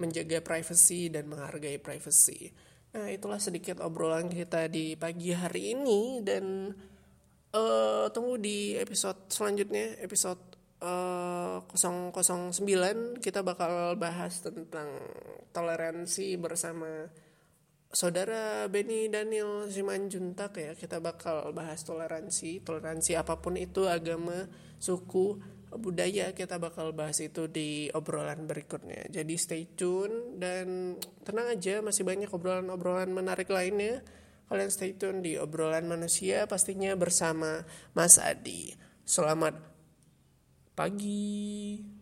menjaga 0.00 0.40
privacy 0.40 1.12
dan 1.12 1.28
menghargai 1.28 1.76
privacy. 1.76 2.50
Nah 2.96 3.06
itulah 3.12 3.38
sedikit 3.38 3.78
obrolan 3.84 4.32
kita 4.32 4.66
di 4.66 4.98
pagi 4.98 5.30
hari 5.30 5.76
ini 5.78 6.24
dan 6.24 6.74
uh, 7.54 8.10
tunggu 8.10 8.40
di 8.40 8.74
episode 8.74 9.30
selanjutnya 9.30 9.94
episode 10.02 10.42
uh, 10.82 11.62
009 11.70 13.20
kita 13.22 13.46
bakal 13.46 13.94
bahas 13.94 14.42
tentang 14.42 14.90
toleransi 15.54 16.34
bersama 16.40 17.06
saudara 17.90 18.66
Benny 18.66 19.06
Daniel 19.06 19.70
Simanjuntak 19.70 20.58
ya. 20.58 20.72
Kita 20.74 20.98
bakal 20.98 21.54
bahas 21.54 21.86
toleransi 21.86 22.64
toleransi 22.66 23.14
apa 23.14 23.38
pun 23.38 23.54
itu 23.54 23.86
agama 23.86 24.50
suku 24.80 25.38
budaya 25.78 26.34
kita 26.34 26.58
bakal 26.58 26.90
bahas 26.90 27.22
itu 27.22 27.46
di 27.46 27.86
obrolan 27.94 28.50
berikutnya 28.50 29.06
jadi 29.06 29.34
stay 29.38 29.70
tune 29.78 30.40
dan 30.42 30.98
tenang 31.22 31.54
aja 31.54 31.78
masih 31.78 32.02
banyak 32.02 32.26
obrolan-obrolan 32.26 33.14
menarik 33.14 33.46
lainnya 33.46 34.02
Kalian 34.50 34.66
stay 34.66 34.98
tune 34.98 35.22
di 35.22 35.38
obrolan 35.38 35.86
manusia 35.86 36.42
pastinya 36.50 36.90
bersama 36.98 37.62
Mas 37.94 38.18
Adi. 38.18 38.74
Selamat 39.06 39.54
pagi. 40.74 41.99